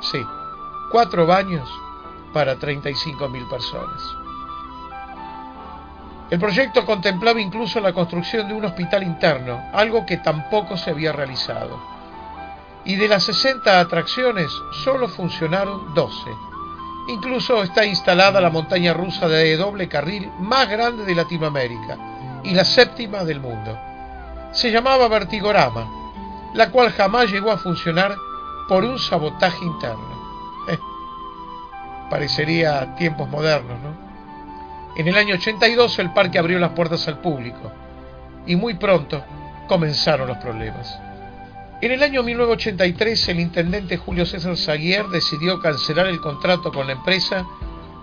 Sí, 0.00 0.20
cuatro 0.90 1.26
baños 1.26 1.68
para 2.32 2.56
35.000 2.56 3.48
personas. 3.48 4.27
El 6.30 6.38
proyecto 6.38 6.84
contemplaba 6.84 7.40
incluso 7.40 7.80
la 7.80 7.94
construcción 7.94 8.48
de 8.48 8.54
un 8.54 8.64
hospital 8.66 9.02
interno, 9.02 9.62
algo 9.72 10.04
que 10.04 10.18
tampoco 10.18 10.76
se 10.76 10.90
había 10.90 11.10
realizado. 11.12 11.80
Y 12.84 12.96
de 12.96 13.08
las 13.08 13.24
60 13.24 13.80
atracciones 13.80 14.50
solo 14.84 15.08
funcionaron 15.08 15.94
12. 15.94 16.30
Incluso 17.08 17.62
está 17.62 17.86
instalada 17.86 18.42
la 18.42 18.50
montaña 18.50 18.92
rusa 18.92 19.26
de 19.26 19.56
doble 19.56 19.88
carril 19.88 20.30
más 20.38 20.68
grande 20.68 21.04
de 21.06 21.14
Latinoamérica 21.14 21.96
y 22.44 22.52
la 22.52 22.66
séptima 22.66 23.24
del 23.24 23.40
mundo. 23.40 23.78
Se 24.52 24.70
llamaba 24.70 25.08
Vertigorama, 25.08 25.88
la 26.52 26.70
cual 26.70 26.92
jamás 26.92 27.30
llegó 27.30 27.50
a 27.50 27.58
funcionar 27.58 28.14
por 28.68 28.84
un 28.84 28.98
sabotaje 28.98 29.64
interno. 29.64 30.68
Eh, 30.68 30.78
parecería 32.10 32.94
tiempos 32.96 33.30
modernos, 33.30 33.80
¿no? 33.80 34.07
En 34.98 35.06
el 35.06 35.16
año 35.16 35.36
82 35.36 36.00
el 36.00 36.12
parque 36.12 36.40
abrió 36.40 36.58
las 36.58 36.72
puertas 36.72 37.06
al 37.06 37.20
público 37.20 37.70
y 38.48 38.56
muy 38.56 38.74
pronto 38.74 39.22
comenzaron 39.68 40.26
los 40.26 40.38
problemas. 40.38 40.98
En 41.80 41.92
el 41.92 42.02
año 42.02 42.24
1983 42.24 43.28
el 43.28 43.38
intendente 43.38 43.96
Julio 43.96 44.26
César 44.26 44.56
Zaguier 44.56 45.06
decidió 45.06 45.60
cancelar 45.60 46.08
el 46.08 46.20
contrato 46.20 46.72
con 46.72 46.88
la 46.88 46.94
empresa, 46.94 47.46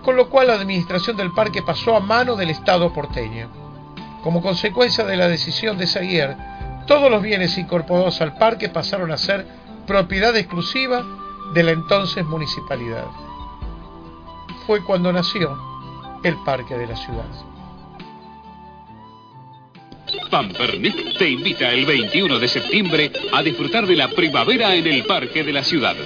con 0.02 0.16
lo 0.16 0.30
cual 0.30 0.46
la 0.46 0.54
administración 0.54 1.18
del 1.18 1.32
parque 1.32 1.60
pasó 1.60 1.94
a 1.94 2.00
mano 2.00 2.34
del 2.34 2.48
Estado 2.48 2.90
porteño. 2.94 3.50
Como 4.22 4.40
consecuencia 4.40 5.04
de 5.04 5.18
la 5.18 5.28
decisión 5.28 5.76
de 5.76 5.86
Zaguier, 5.86 6.34
todos 6.86 7.10
los 7.10 7.20
bienes 7.20 7.58
incorporados 7.58 8.22
al 8.22 8.38
parque 8.38 8.70
pasaron 8.70 9.12
a 9.12 9.18
ser 9.18 9.46
propiedad 9.86 10.34
exclusiva 10.34 11.04
de 11.52 11.62
la 11.62 11.72
entonces 11.72 12.24
municipalidad. 12.24 13.04
Fue 14.66 14.82
cuando 14.82 15.12
nació 15.12 15.75
el 16.22 16.36
parque 16.44 16.76
de 16.76 16.86
la 16.86 16.96
ciudad. 16.96 17.26
Pampernick 20.30 21.18
te 21.18 21.30
invita 21.30 21.72
el 21.72 21.86
21 21.86 22.38
de 22.38 22.48
septiembre 22.48 23.12
a 23.32 23.42
disfrutar 23.42 23.86
de 23.86 23.96
la 23.96 24.08
primavera 24.08 24.74
en 24.74 24.86
el 24.86 25.04
Parque 25.04 25.44
de 25.44 25.52
la 25.52 25.62
Ciudad. 25.62 25.96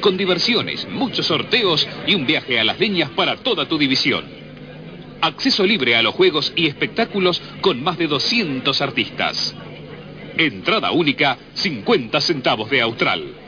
Con 0.00 0.16
diversiones, 0.16 0.88
muchos 0.88 1.26
sorteos 1.26 1.86
y 2.06 2.14
un 2.14 2.26
viaje 2.26 2.58
a 2.58 2.64
las 2.64 2.78
leñas 2.78 3.10
para 3.10 3.36
toda 3.36 3.66
tu 3.66 3.78
división. 3.78 4.24
Acceso 5.20 5.64
libre 5.64 5.96
a 5.96 6.02
los 6.02 6.14
juegos 6.14 6.52
y 6.54 6.66
espectáculos 6.66 7.42
con 7.60 7.82
más 7.82 7.98
de 7.98 8.06
200 8.06 8.80
artistas. 8.80 9.54
Entrada 10.36 10.92
única, 10.92 11.36
50 11.54 12.20
centavos 12.20 12.70
de 12.70 12.80
Austral. 12.80 13.47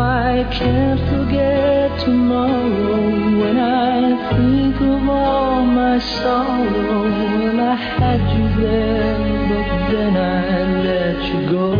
I 0.00 0.44
can't 0.50 1.00
forget 1.10 2.00
tomorrow 2.00 3.38
when 3.40 3.58
I 3.58 4.30
think 4.30 4.76
of 4.80 5.08
all 5.08 5.62
my 5.62 5.98
sorrow. 5.98 7.02
When 7.44 7.60
I 7.60 7.74
had 7.74 8.20
you 8.34 8.46
there, 8.62 9.18
but 9.50 9.68
then 9.92 10.16
I 10.16 10.82
let 10.88 11.18
you 11.30 11.40
go. 11.50 11.72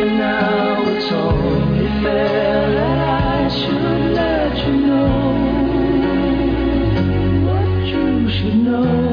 And 0.00 0.18
now 0.18 0.82
it's 0.90 1.12
only 1.12 1.86
fair 2.02 2.72
that 2.78 2.98
I 3.22 3.48
should 3.48 4.12
let 4.20 4.56
you 4.66 4.74
know 4.88 5.10
what 7.46 7.86
you 7.86 8.28
should 8.28 8.56
know. 8.56 9.05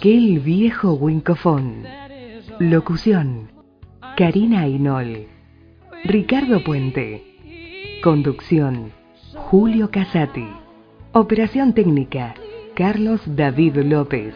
Aquel 0.00 0.38
viejo 0.40 0.94
Wincofón. 0.94 1.84
Locución. 2.58 3.50
Karina 4.16 4.60
Ainol. 4.62 5.26
Ricardo 6.04 6.64
Puente. 6.64 8.00
Conducción. 8.02 8.92
Julio 9.34 9.90
Casati. 9.90 10.48
Operación 11.12 11.74
técnica. 11.74 12.34
Carlos 12.74 13.20
David 13.26 13.76
López. 13.76 14.32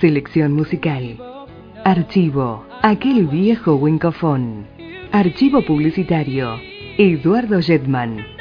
Selección 0.00 0.52
musical. 0.52 1.16
Archivo. 1.84 2.66
Aquel 2.82 3.28
viejo 3.28 3.76
Wincofón. 3.76 4.66
Archivo 5.12 5.64
publicitario. 5.64 6.58
Eduardo 6.98 7.60
Jetman. 7.62 8.35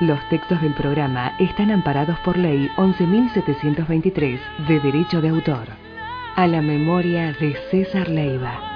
Los 0.00 0.18
textos 0.30 0.60
del 0.60 0.74
programa 0.74 1.32
están 1.38 1.70
amparados 1.70 2.18
por 2.20 2.36
Ley 2.36 2.68
11.723 2.76 4.40
de 4.66 4.80
Derecho 4.80 5.20
de 5.20 5.28
Autor. 5.28 5.68
A 6.34 6.46
la 6.46 6.62
memoria 6.62 7.32
de 7.34 7.54
César 7.70 8.08
Leiva. 8.08 8.71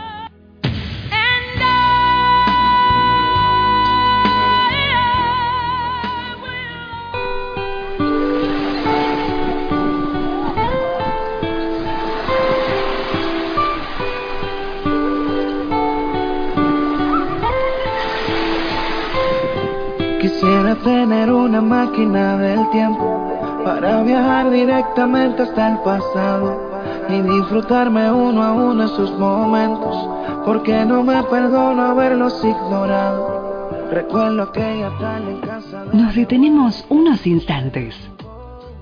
Quisiera 20.66 20.82
tener 21.06 21.32
una 21.32 21.60
máquina 21.62 22.36
del 22.38 22.68
tiempo 22.70 23.62
para 23.64 24.02
viajar 24.02 24.50
directamente 24.50 25.42
hasta 25.42 25.70
el 25.72 25.78
pasado 25.78 26.60
y 27.08 27.20
disfrutarme 27.22 28.10
uno 28.10 28.42
a 28.42 28.52
uno 28.52 28.82
esos 28.84 29.16
momentos, 29.16 29.96
porque 30.44 30.84
no 30.84 31.04
me 31.04 31.22
perdono 31.22 31.82
haberlos 31.82 32.44
ignorado. 32.44 33.70
Recuerdo 33.92 34.42
aquella 34.42 34.90
tarde 34.98 35.30
en 35.34 35.40
casa. 35.40 35.84
de- 35.84 36.02
Nos 36.02 36.16
detenemos 36.16 36.84
unos 36.88 37.24
instantes. 37.28 37.94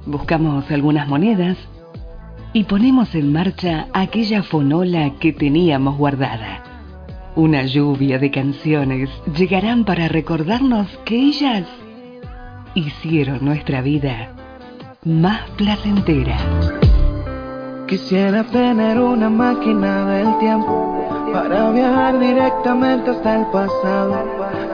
Buscamos 0.06 0.70
algunas 0.70 1.06
monedas 1.06 1.58
y 2.54 2.64
ponemos 2.64 3.14
en 3.14 3.30
marcha 3.30 3.88
aquella 3.92 4.42
fonola 4.42 5.10
que 5.20 5.34
teníamos 5.34 5.98
guardada. 5.98 6.62
Una 7.36 7.64
lluvia 7.64 8.20
de 8.20 8.30
canciones 8.30 9.10
llegarán 9.36 9.84
para 9.84 10.06
recordarnos 10.06 10.86
que 11.04 11.16
ellas 11.16 11.66
hicieron 12.74 13.44
nuestra 13.44 13.82
vida 13.82 14.28
más 15.04 15.40
placentera. 15.56 16.36
Quisiera 17.88 18.44
tener 18.44 19.00
una 19.00 19.28
máquina 19.30 20.06
del 20.06 20.38
tiempo 20.38 21.08
para 21.32 21.72
viajar 21.72 22.20
directamente 22.20 23.10
hasta 23.10 23.40
el 23.40 23.46
pasado 23.46 24.14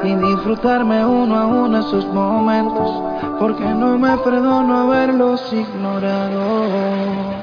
y 0.05 0.15
disfrutarme 0.15 1.03
uno 1.03 1.37
a 1.37 1.47
uno 1.47 1.81
esos 1.81 2.07
momentos, 2.13 3.39
porque 3.39 3.65
no 3.65 3.97
me 3.97 4.19
perdono 4.19 4.81
haberlos 4.81 5.51
ignorado. 5.51 7.40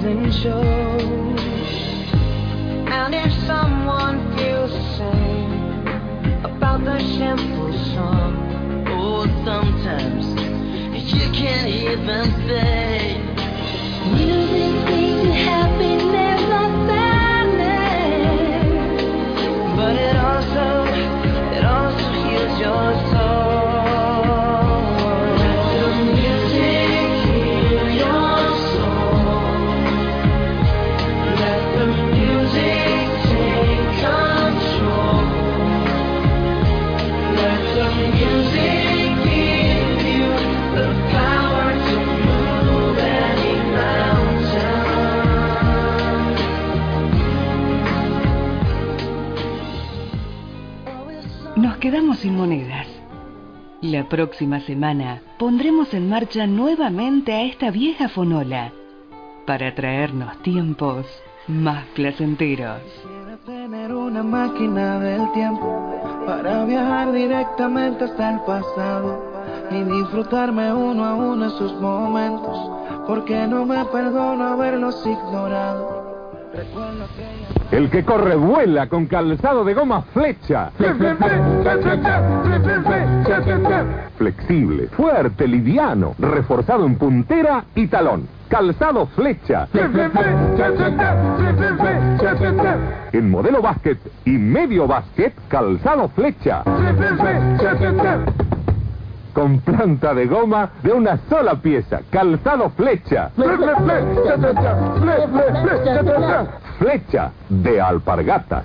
Shows. 0.00 1.02
And 2.88 3.14
if 3.14 3.30
someone 3.46 4.34
feels 4.36 4.70
the 4.72 4.96
same 4.96 5.86
about 6.44 6.82
the 6.84 6.98
simple 7.18 7.72
song, 7.92 8.86
oh, 8.88 9.26
sometimes 9.44 10.24
you 11.12 11.30
can't 11.32 11.68
even 11.68 12.24
say. 12.48 12.81
Sin 52.22 52.36
monedas. 52.36 52.86
La 53.80 54.08
próxima 54.08 54.60
semana 54.60 55.20
pondremos 55.40 55.92
en 55.92 56.08
marcha 56.08 56.46
nuevamente 56.46 57.32
a 57.32 57.42
esta 57.42 57.72
vieja 57.72 58.08
fonola 58.08 58.70
para 59.44 59.74
traernos 59.74 60.40
tiempos 60.42 61.04
más 61.48 61.84
placenteros. 61.96 62.80
Tener 63.44 63.92
una 63.92 64.22
máquina 64.22 65.00
del 65.00 65.32
tiempo 65.32 66.00
para 66.24 66.64
viajar 66.64 67.10
directamente 67.10 68.04
hasta 68.04 68.34
el 68.34 68.40
pasado 68.42 69.20
y 69.72 69.82
disfrutarme 69.82 70.72
uno 70.72 71.04
a 71.04 71.14
uno 71.16 71.46
esos 71.46 71.74
momentos, 71.80 72.56
porque 73.08 73.48
no 73.48 73.66
me 73.66 73.84
perdono 73.86 74.44
haberlos 74.44 75.04
ignorado. 75.04 76.01
El 77.70 77.88
que 77.88 78.04
corre 78.04 78.36
vuela 78.36 78.86
con 78.88 79.06
calzado 79.06 79.64
de 79.64 79.72
goma 79.72 80.02
flecha. 80.12 80.70
Flexible, 84.18 84.88
fuerte, 84.88 85.48
liviano, 85.48 86.14
reforzado 86.18 86.84
en 86.86 86.96
puntera 86.96 87.64
y 87.74 87.86
talón. 87.86 88.28
Calzado 88.48 89.06
flecha. 89.06 89.66
En 93.12 93.30
modelo 93.30 93.62
básquet 93.62 93.98
y 94.26 94.32
medio 94.32 94.86
básquet, 94.86 95.34
calzado 95.48 96.08
flecha. 96.10 96.62
Con 99.32 99.60
planta 99.60 100.12
de 100.12 100.26
goma 100.26 100.70
de 100.82 100.92
una 100.92 101.18
sola 101.28 101.54
pieza, 101.54 102.00
calzado 102.10 102.70
flecha. 102.70 103.30
Flecha 106.78 107.32
de 107.48 107.80
alpargatas. 107.80 108.64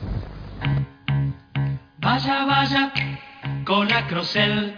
Vaya, 2.00 2.46
vaya 2.46 2.92
con 3.66 3.92
Acrocel. 3.92 4.76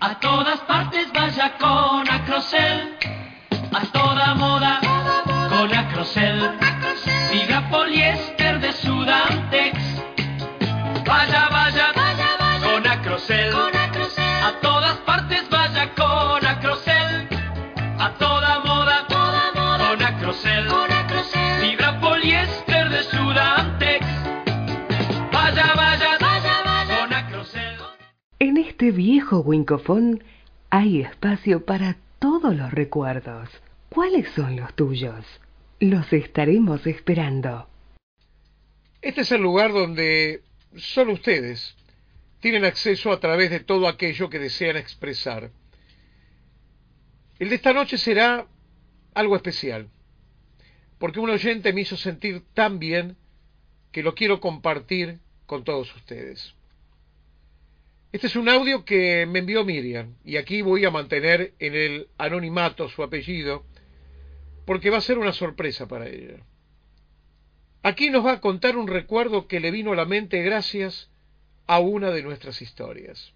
A 0.00 0.18
todas 0.20 0.58
partes 0.60 1.06
vaya 1.12 1.52
con 1.58 2.08
Acrocel. 2.08 2.96
A 3.72 3.80
toda 3.92 4.34
moda 4.34 4.80
con 5.48 5.74
Acrocel. 5.74 6.50
Fibra 7.30 7.68
poliéster 7.70 8.43
este 28.84 28.98
viejo 28.98 29.40
Wincofón 29.40 30.22
hay 30.68 31.00
espacio 31.00 31.64
para 31.64 31.96
todos 32.18 32.54
los 32.54 32.70
recuerdos. 32.70 33.48
¿Cuáles 33.88 34.28
son 34.32 34.56
los 34.56 34.74
tuyos? 34.74 35.24
Los 35.80 36.12
estaremos 36.12 36.86
esperando. 36.86 37.66
Este 39.00 39.22
es 39.22 39.32
el 39.32 39.40
lugar 39.40 39.72
donde 39.72 40.42
solo 40.76 41.14
ustedes 41.14 41.74
tienen 42.40 42.66
acceso 42.66 43.10
a 43.10 43.20
través 43.20 43.48
de 43.48 43.60
todo 43.60 43.88
aquello 43.88 44.28
que 44.28 44.38
desean 44.38 44.76
expresar. 44.76 45.50
El 47.38 47.48
de 47.48 47.54
esta 47.54 47.72
noche 47.72 47.96
será 47.96 48.46
algo 49.14 49.34
especial, 49.34 49.88
porque 50.98 51.20
un 51.20 51.30
oyente 51.30 51.72
me 51.72 51.80
hizo 51.80 51.96
sentir 51.96 52.42
tan 52.52 52.78
bien 52.78 53.16
que 53.92 54.02
lo 54.02 54.14
quiero 54.14 54.40
compartir 54.40 55.20
con 55.46 55.64
todos 55.64 55.96
ustedes. 55.96 56.54
Este 58.14 58.28
es 58.28 58.36
un 58.36 58.48
audio 58.48 58.84
que 58.84 59.26
me 59.26 59.40
envió 59.40 59.64
Miriam, 59.64 60.14
y 60.24 60.36
aquí 60.36 60.62
voy 60.62 60.84
a 60.84 60.90
mantener 60.92 61.52
en 61.58 61.74
el 61.74 62.06
anonimato 62.16 62.88
su 62.88 63.02
apellido, 63.02 63.64
porque 64.64 64.88
va 64.88 64.98
a 64.98 65.00
ser 65.00 65.18
una 65.18 65.32
sorpresa 65.32 65.88
para 65.88 66.06
ella. 66.06 66.36
Aquí 67.82 68.10
nos 68.10 68.24
va 68.24 68.34
a 68.34 68.40
contar 68.40 68.76
un 68.76 68.86
recuerdo 68.86 69.48
que 69.48 69.58
le 69.58 69.72
vino 69.72 69.90
a 69.90 69.96
la 69.96 70.04
mente 70.04 70.40
gracias 70.42 71.10
a 71.66 71.80
una 71.80 72.12
de 72.12 72.22
nuestras 72.22 72.62
historias. 72.62 73.34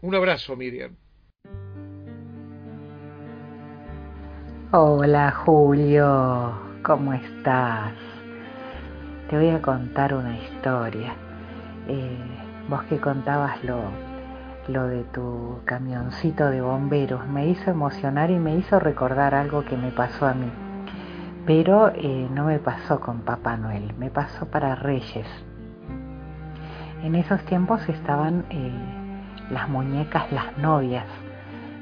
Un 0.00 0.14
abrazo, 0.14 0.56
Miriam. 0.56 0.96
Hola 4.70 5.32
Julio, 5.32 6.80
¿cómo 6.82 7.12
estás? 7.12 7.92
Te 9.28 9.36
voy 9.36 9.50
a 9.50 9.60
contar 9.60 10.14
una 10.14 10.38
historia. 10.38 11.14
Eh, 11.88 12.41
vos 12.72 12.84
que 12.84 12.98
contabas 12.98 13.62
lo, 13.64 13.82
lo 14.66 14.86
de 14.86 15.04
tu 15.04 15.58
camioncito 15.66 16.48
de 16.48 16.62
bomberos, 16.62 17.28
me 17.28 17.46
hizo 17.48 17.70
emocionar 17.70 18.30
y 18.30 18.38
me 18.38 18.56
hizo 18.56 18.80
recordar 18.80 19.34
algo 19.34 19.62
que 19.62 19.76
me 19.76 19.90
pasó 19.90 20.26
a 20.26 20.32
mí. 20.32 20.50
Pero 21.44 21.92
eh, 21.94 22.30
no 22.32 22.46
me 22.46 22.58
pasó 22.58 22.98
con 22.98 23.20
Papá 23.20 23.58
Noel, 23.58 23.92
me 23.98 24.08
pasó 24.08 24.46
para 24.46 24.74
Reyes. 24.74 25.26
En 27.02 27.14
esos 27.14 27.42
tiempos 27.42 27.86
estaban 27.90 28.46
eh, 28.48 28.72
las 29.50 29.68
muñecas, 29.68 30.32
las 30.32 30.56
novias, 30.56 31.04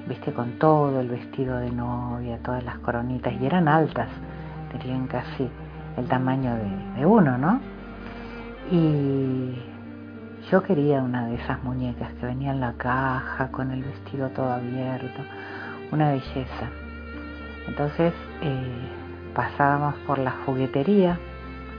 viste, 0.08 0.32
con 0.32 0.58
todo 0.58 0.98
el 0.98 1.08
vestido 1.08 1.58
de 1.58 1.70
novia, 1.70 2.40
todas 2.42 2.64
las 2.64 2.80
coronitas, 2.80 3.32
y 3.40 3.46
eran 3.46 3.68
altas, 3.68 4.08
tenían 4.72 5.06
casi 5.06 5.48
el 5.96 6.08
tamaño 6.08 6.52
de, 6.56 6.98
de 6.98 7.06
uno, 7.06 7.38
¿no? 7.38 7.60
Y 8.72 9.69
yo 10.48 10.62
quería 10.62 11.02
una 11.02 11.26
de 11.26 11.34
esas 11.34 11.62
muñecas 11.62 12.12
que 12.14 12.26
venía 12.26 12.52
en 12.52 12.60
la 12.60 12.72
caja, 12.72 13.50
con 13.50 13.70
el 13.70 13.84
vestido 13.84 14.30
todo 14.30 14.50
abierto, 14.50 15.20
una 15.92 16.10
belleza. 16.10 16.70
Entonces 17.68 18.12
eh, 18.42 18.88
pasábamos 19.34 19.94
por 20.06 20.18
la 20.18 20.32
juguetería, 20.46 21.18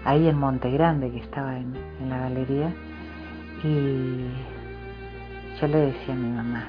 ahí 0.05 0.28
en 0.28 0.38
Monte 0.38 0.70
Grande, 0.72 1.12
que 1.12 1.20
estaba 1.20 1.57
en, 1.57 1.74
la 2.07 2.20
galería, 2.20 2.74
y 3.64 4.28
yo 5.59 5.68
le 5.68 5.78
decía 5.78 6.14
a 6.14 6.18
mi 6.18 6.30
mamá, 6.30 6.64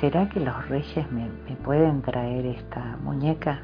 ¿será 0.00 0.28
que 0.28 0.40
los 0.40 0.68
reyes 0.68 1.10
me, 1.10 1.28
me 1.48 1.56
pueden 1.56 2.02
traer 2.02 2.46
esta 2.46 2.96
muñeca? 3.02 3.60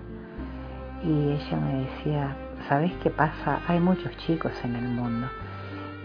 Y 1.05 1.31
ella 1.31 1.57
me 1.57 1.85
decía, 1.85 2.37
¿sabes 2.69 2.93
qué 3.03 3.11
pasa? 3.11 3.61
Hay 3.67 3.81
muchos 3.81 4.17
chicos 4.19 4.53
en 4.65 4.77
el 4.77 4.89
mundo 4.89 5.29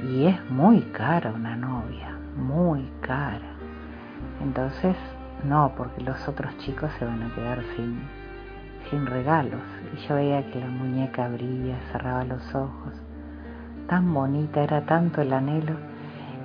y 0.04 0.26
es 0.26 0.50
muy 0.50 0.82
cara 0.94 1.32
una 1.32 1.56
novia, 1.56 2.18
muy 2.36 2.90
cara. 3.02 3.56
Entonces, 4.42 4.96
no, 5.44 5.74
porque 5.76 6.02
los 6.02 6.28
otros 6.28 6.56
chicos 6.60 6.92
se 7.00 7.06
van 7.06 7.24
a 7.24 7.34
quedar 7.34 7.64
sin, 7.76 8.02
sin 8.90 9.06
regalos. 9.06 9.62
Y 9.94 10.08
yo 10.08 10.16
veía 10.16 10.46
que 10.52 10.60
la 10.60 10.68
muñeca 10.68 11.26
abría, 11.26 11.80
cerraba 11.92 12.24
los 12.24 12.44
ojos. 12.54 12.94
Tan 13.88 14.14
bonita, 14.14 14.62
era 14.62 14.86
tanto 14.86 15.22
el 15.22 15.34
anhelo. 15.34 15.74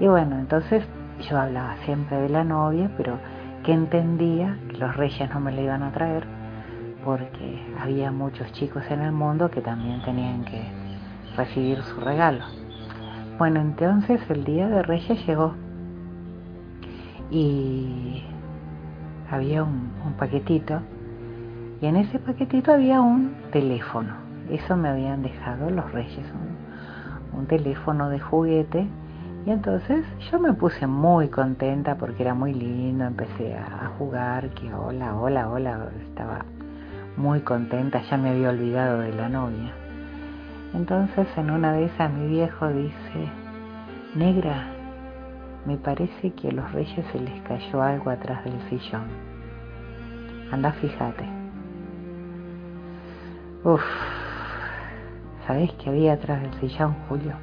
Y 0.01 0.07
bueno, 0.07 0.39
entonces 0.39 0.85
yo 1.29 1.39
hablaba 1.39 1.77
siempre 1.85 2.17
de 2.19 2.29
la 2.29 2.45
novia, 2.45 2.91
pero 2.97 3.19
que 3.65 3.73
entendía 3.73 4.59
que 4.69 4.79
los 4.79 4.97
reyes 4.97 5.29
no 5.31 5.41
me 5.41 5.53
la 5.53 5.61
iban 5.61 5.83
a 5.83 5.93
traer 5.93 6.27
porque 7.05 7.61
había 7.81 8.11
muchos 8.11 8.51
chicos 8.53 8.85
en 8.91 9.01
el 9.01 9.13
mundo 9.13 9.51
que 9.51 9.61
también 9.61 10.03
tenían 10.03 10.45
que 10.45 10.63
recibir 11.37 11.83
su 11.83 12.01
regalo. 12.01 12.62
Bueno, 13.43 13.61
entonces 13.61 14.21
el 14.31 14.45
día 14.45 14.69
de 14.69 14.85
Reyes 14.85 15.27
llegó 15.27 15.53
y 17.29 18.23
había 19.29 19.65
un, 19.65 19.91
paquetito 20.17 20.79
y 21.81 21.87
en 21.87 21.97
ese 21.97 22.21
paquetito 22.21 22.73
había 22.73 23.01
un 23.01 23.35
teléfono. 23.51 24.15
eso 24.49 24.77
me 24.77 24.91
habían 24.91 25.25
dejado 25.25 25.71
los 25.71 25.91
reyes, 25.91 26.25
un 27.37 27.47
teléfono 27.47 28.11
de 28.11 28.21
juguete. 28.21 28.87
Y 29.45 29.51
entonces 29.51 30.07
yo 30.31 30.39
me 30.39 30.53
puse 30.53 30.87
muy 30.87 31.27
contenta 31.27 31.97
porque 31.97 32.23
era 32.23 32.35
muy 32.35 32.55
lindo, 32.55 33.07
empecé 33.07 33.57
a 33.57 33.91
jugar, 33.99 34.51
que 34.51 34.73
hola, 34.73 35.17
hola, 35.17 35.49
hola, 35.51 35.89
estaba 36.09 36.45
muy 37.17 37.41
contenta, 37.41 38.03
ya 38.09 38.17
me 38.17 38.31
había 38.31 38.51
olvidado 38.51 39.01
de 39.01 39.13
la 39.13 39.29
novia. 39.29 39.82
Entonces 40.75 41.27
en 41.37 41.51
una 41.51 41.73
de 41.73 41.85
esas 41.85 42.11
mi 42.13 42.29
viejo 42.29 42.69
dice, 42.69 43.29
negra, 44.15 44.67
me 45.67 45.77
parece 45.77 46.33
que 46.33 46.49
a 46.49 46.53
los 46.53 46.73
reyes 46.73 47.05
se 47.13 47.21
les 47.21 47.41
cayó 47.43 47.83
algo 47.83 48.11
atrás 48.11 48.43
del 48.45 48.61
sillón. 48.69 49.05
Anda, 50.51 50.73
fíjate. 50.73 51.25
Uf, 53.65 53.83
¿sabés 55.47 55.71
qué 55.75 55.91
había 55.91 56.15
atrás 56.15 56.43
del 56.43 56.55
sillón, 56.55 56.95
Julio? 57.09 57.35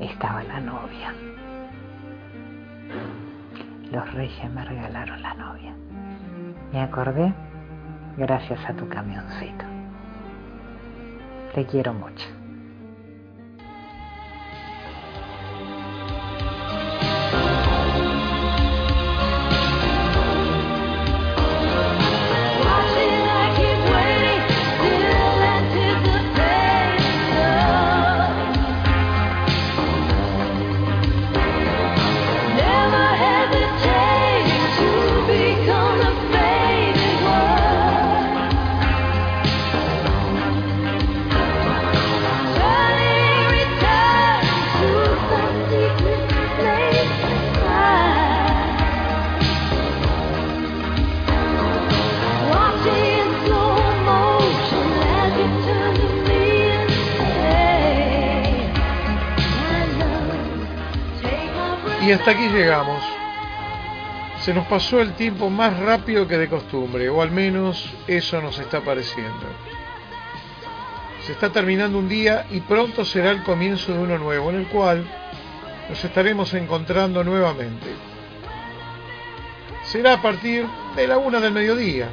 Estaba 0.00 0.42
la 0.42 0.60
novia. 0.60 1.14
Los 3.92 4.12
reyes 4.14 4.50
me 4.52 4.64
regalaron 4.64 5.22
la 5.22 5.34
novia. 5.34 5.74
Me 6.72 6.82
acordé 6.82 7.32
gracias 8.16 8.58
a 8.68 8.74
tu 8.74 8.88
camioncito. 8.88 9.75
Te 11.56 11.66
quiero 11.66 11.94
mucho. 11.94 12.45
Hasta 62.26 62.40
aquí 62.40 62.48
llegamos. 62.48 63.00
Se 64.40 64.52
nos 64.52 64.66
pasó 64.66 65.00
el 65.00 65.12
tiempo 65.12 65.48
más 65.48 65.78
rápido 65.78 66.26
que 66.26 66.36
de 66.36 66.48
costumbre, 66.48 67.08
o 67.08 67.22
al 67.22 67.30
menos 67.30 67.88
eso 68.08 68.42
nos 68.42 68.58
está 68.58 68.80
pareciendo. 68.80 69.46
Se 71.24 71.30
está 71.30 71.50
terminando 71.50 71.98
un 71.98 72.08
día 72.08 72.44
y 72.50 72.62
pronto 72.62 73.04
será 73.04 73.30
el 73.30 73.44
comienzo 73.44 73.92
de 73.92 74.00
uno 74.00 74.18
nuevo, 74.18 74.50
en 74.50 74.56
el 74.56 74.66
cual 74.66 75.06
nos 75.88 76.04
estaremos 76.04 76.52
encontrando 76.54 77.22
nuevamente. 77.22 77.86
Será 79.84 80.14
a 80.14 80.20
partir 80.20 80.66
de 80.96 81.06
la 81.06 81.18
una 81.18 81.38
del 81.38 81.52
mediodía, 81.52 82.08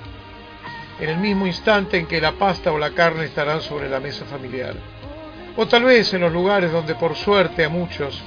en 1.00 1.10
el 1.10 1.18
mismo 1.18 1.48
instante 1.48 1.98
en 1.98 2.06
que 2.06 2.22
la 2.22 2.34
pasta 2.34 2.72
o 2.72 2.78
la 2.78 2.92
carne 2.92 3.26
estarán 3.26 3.62
sobre 3.62 3.90
la 3.90 4.00
mesa 4.00 4.26
familiar. 4.26 4.76
O 5.58 5.66
tal 5.66 5.86
vez 5.86 6.14
en 6.14 6.22
los 6.22 6.32
lugares 6.32 6.72
donde 6.72 6.94
por 6.94 7.16
suerte 7.16 7.66
a 7.66 7.70
muchos 7.70 8.22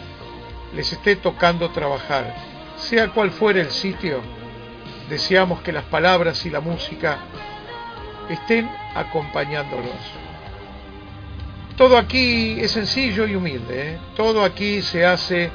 les 0.76 0.92
esté 0.92 1.16
tocando 1.16 1.70
trabajar, 1.70 2.34
sea 2.76 3.08
cual 3.08 3.30
fuera 3.30 3.60
el 3.62 3.70
sitio, 3.70 4.20
deseamos 5.08 5.62
que 5.62 5.72
las 5.72 5.84
palabras 5.84 6.44
y 6.44 6.50
la 6.50 6.60
música 6.60 7.18
estén 8.28 8.70
acompañándolos. 8.94 9.96
Todo 11.76 11.96
aquí 11.96 12.60
es 12.60 12.72
sencillo 12.72 13.26
y 13.26 13.34
humilde, 13.34 13.94
¿eh? 13.94 13.98
todo 14.16 14.44
aquí 14.44 14.82
se 14.82 15.06
hace 15.06 15.50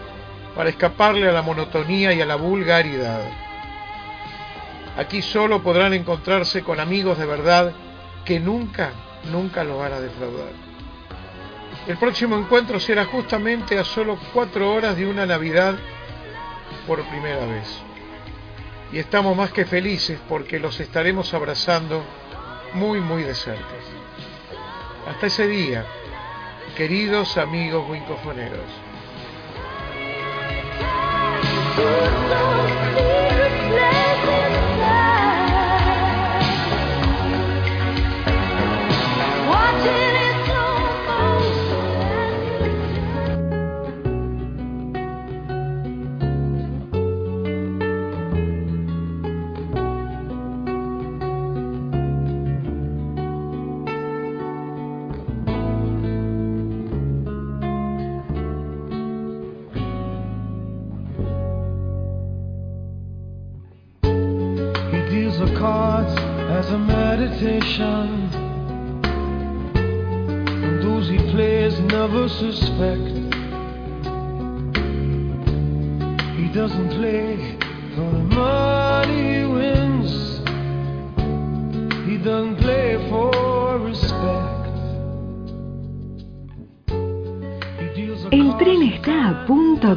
para 0.56 0.70
escaparle 0.70 1.30
a 1.30 1.32
la 1.32 1.44
monotonía 1.44 2.14
y 2.14 2.22
a 2.22 2.26
la 2.26 2.36
vulgaridad. 2.36 3.22
Aquí 4.98 5.22
solo 5.22 5.62
podrán 5.62 5.94
encontrarse 5.94 6.64
con 6.64 6.80
amigos 6.80 7.20
de 7.20 7.26
verdad 7.26 7.74
que 8.26 8.40
nunca, 8.40 8.92
nunca 9.32 9.64
los 9.64 9.78
van 9.78 9.94
a 9.94 10.00
defraudar. 10.00 10.71
El 11.88 11.98
próximo 11.98 12.38
encuentro 12.38 12.80
será 12.80 13.06
justamente 13.06 13.80
a 13.80 13.84
solo 13.84 14.18
cuatro 14.34 14.72
horas 14.72 14.96
de 14.96 15.08
una 15.08 15.26
Navidad 15.26 15.76
por 16.86 17.02
primera 17.06 17.46
vez. 17.46 17.68
Y 18.92 19.00
estamos 19.00 19.36
más 19.36 19.52
que 19.52 19.66
felices 19.66 20.20
porque 20.30 20.60
los 20.60 20.80
estaremos 20.80 21.34
abrazando 21.34 22.04
muy, 22.74 23.00
muy 23.00 23.24
de 23.24 23.34
cerca. 23.34 23.66
Hasta 25.08 25.28
ese 25.28 25.48
día, 25.48 25.86
queridos 26.78 27.38
amigos 27.38 27.90
wincofoneros. 27.90 28.70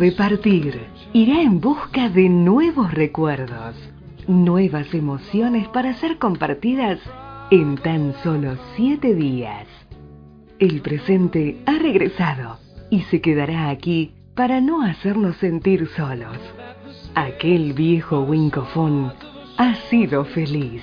De 0.05 0.13
partir. 0.13 0.87
Irá 1.15 1.41
en 1.41 1.63
busca 1.63 2.11
de 2.11 2.29
nuevos 2.29 2.93
recuerdos 2.93 3.75
nuevas 4.27 4.93
emociones 4.93 5.67
para 5.69 5.95
ser 5.95 6.19
compartidas 6.19 6.99
en 7.51 7.77
tan 7.77 8.13
solo 8.23 8.59
siete 8.77 9.15
días. 9.15 9.67
El 10.59 10.83
presente 10.83 11.63
ha 11.65 11.79
regresado 11.79 12.59
y 12.91 13.01
se 13.05 13.23
quedará 13.23 13.71
aquí 13.71 14.13
para 14.35 14.61
no 14.61 14.83
hacernos 14.83 15.37
sentir 15.39 15.89
solos. 15.97 16.37
Aquel 17.15 17.73
viejo 17.73 18.25
Wincofón 18.25 19.11
ha 19.57 19.75
sido 19.89 20.27
feliz, 20.27 20.83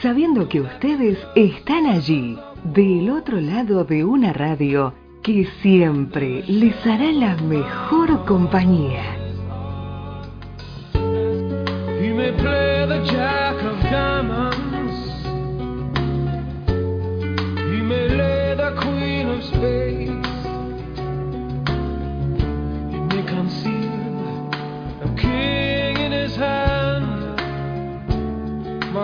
sabiendo 0.00 0.48
que 0.48 0.62
ustedes 0.62 1.18
están 1.34 1.84
allí, 1.84 2.38
del 2.64 3.10
otro 3.10 3.38
lado 3.38 3.84
de 3.84 4.02
una 4.02 4.32
radio 4.32 4.94
que 5.22 5.46
siempre 5.62 6.42
les 6.46 6.74
hará 6.86 7.12
la 7.12 7.36
mejor 7.36 8.24
compañía. 8.24 9.20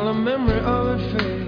the 0.06 0.14
memory 0.14 0.60
of. 0.60 1.45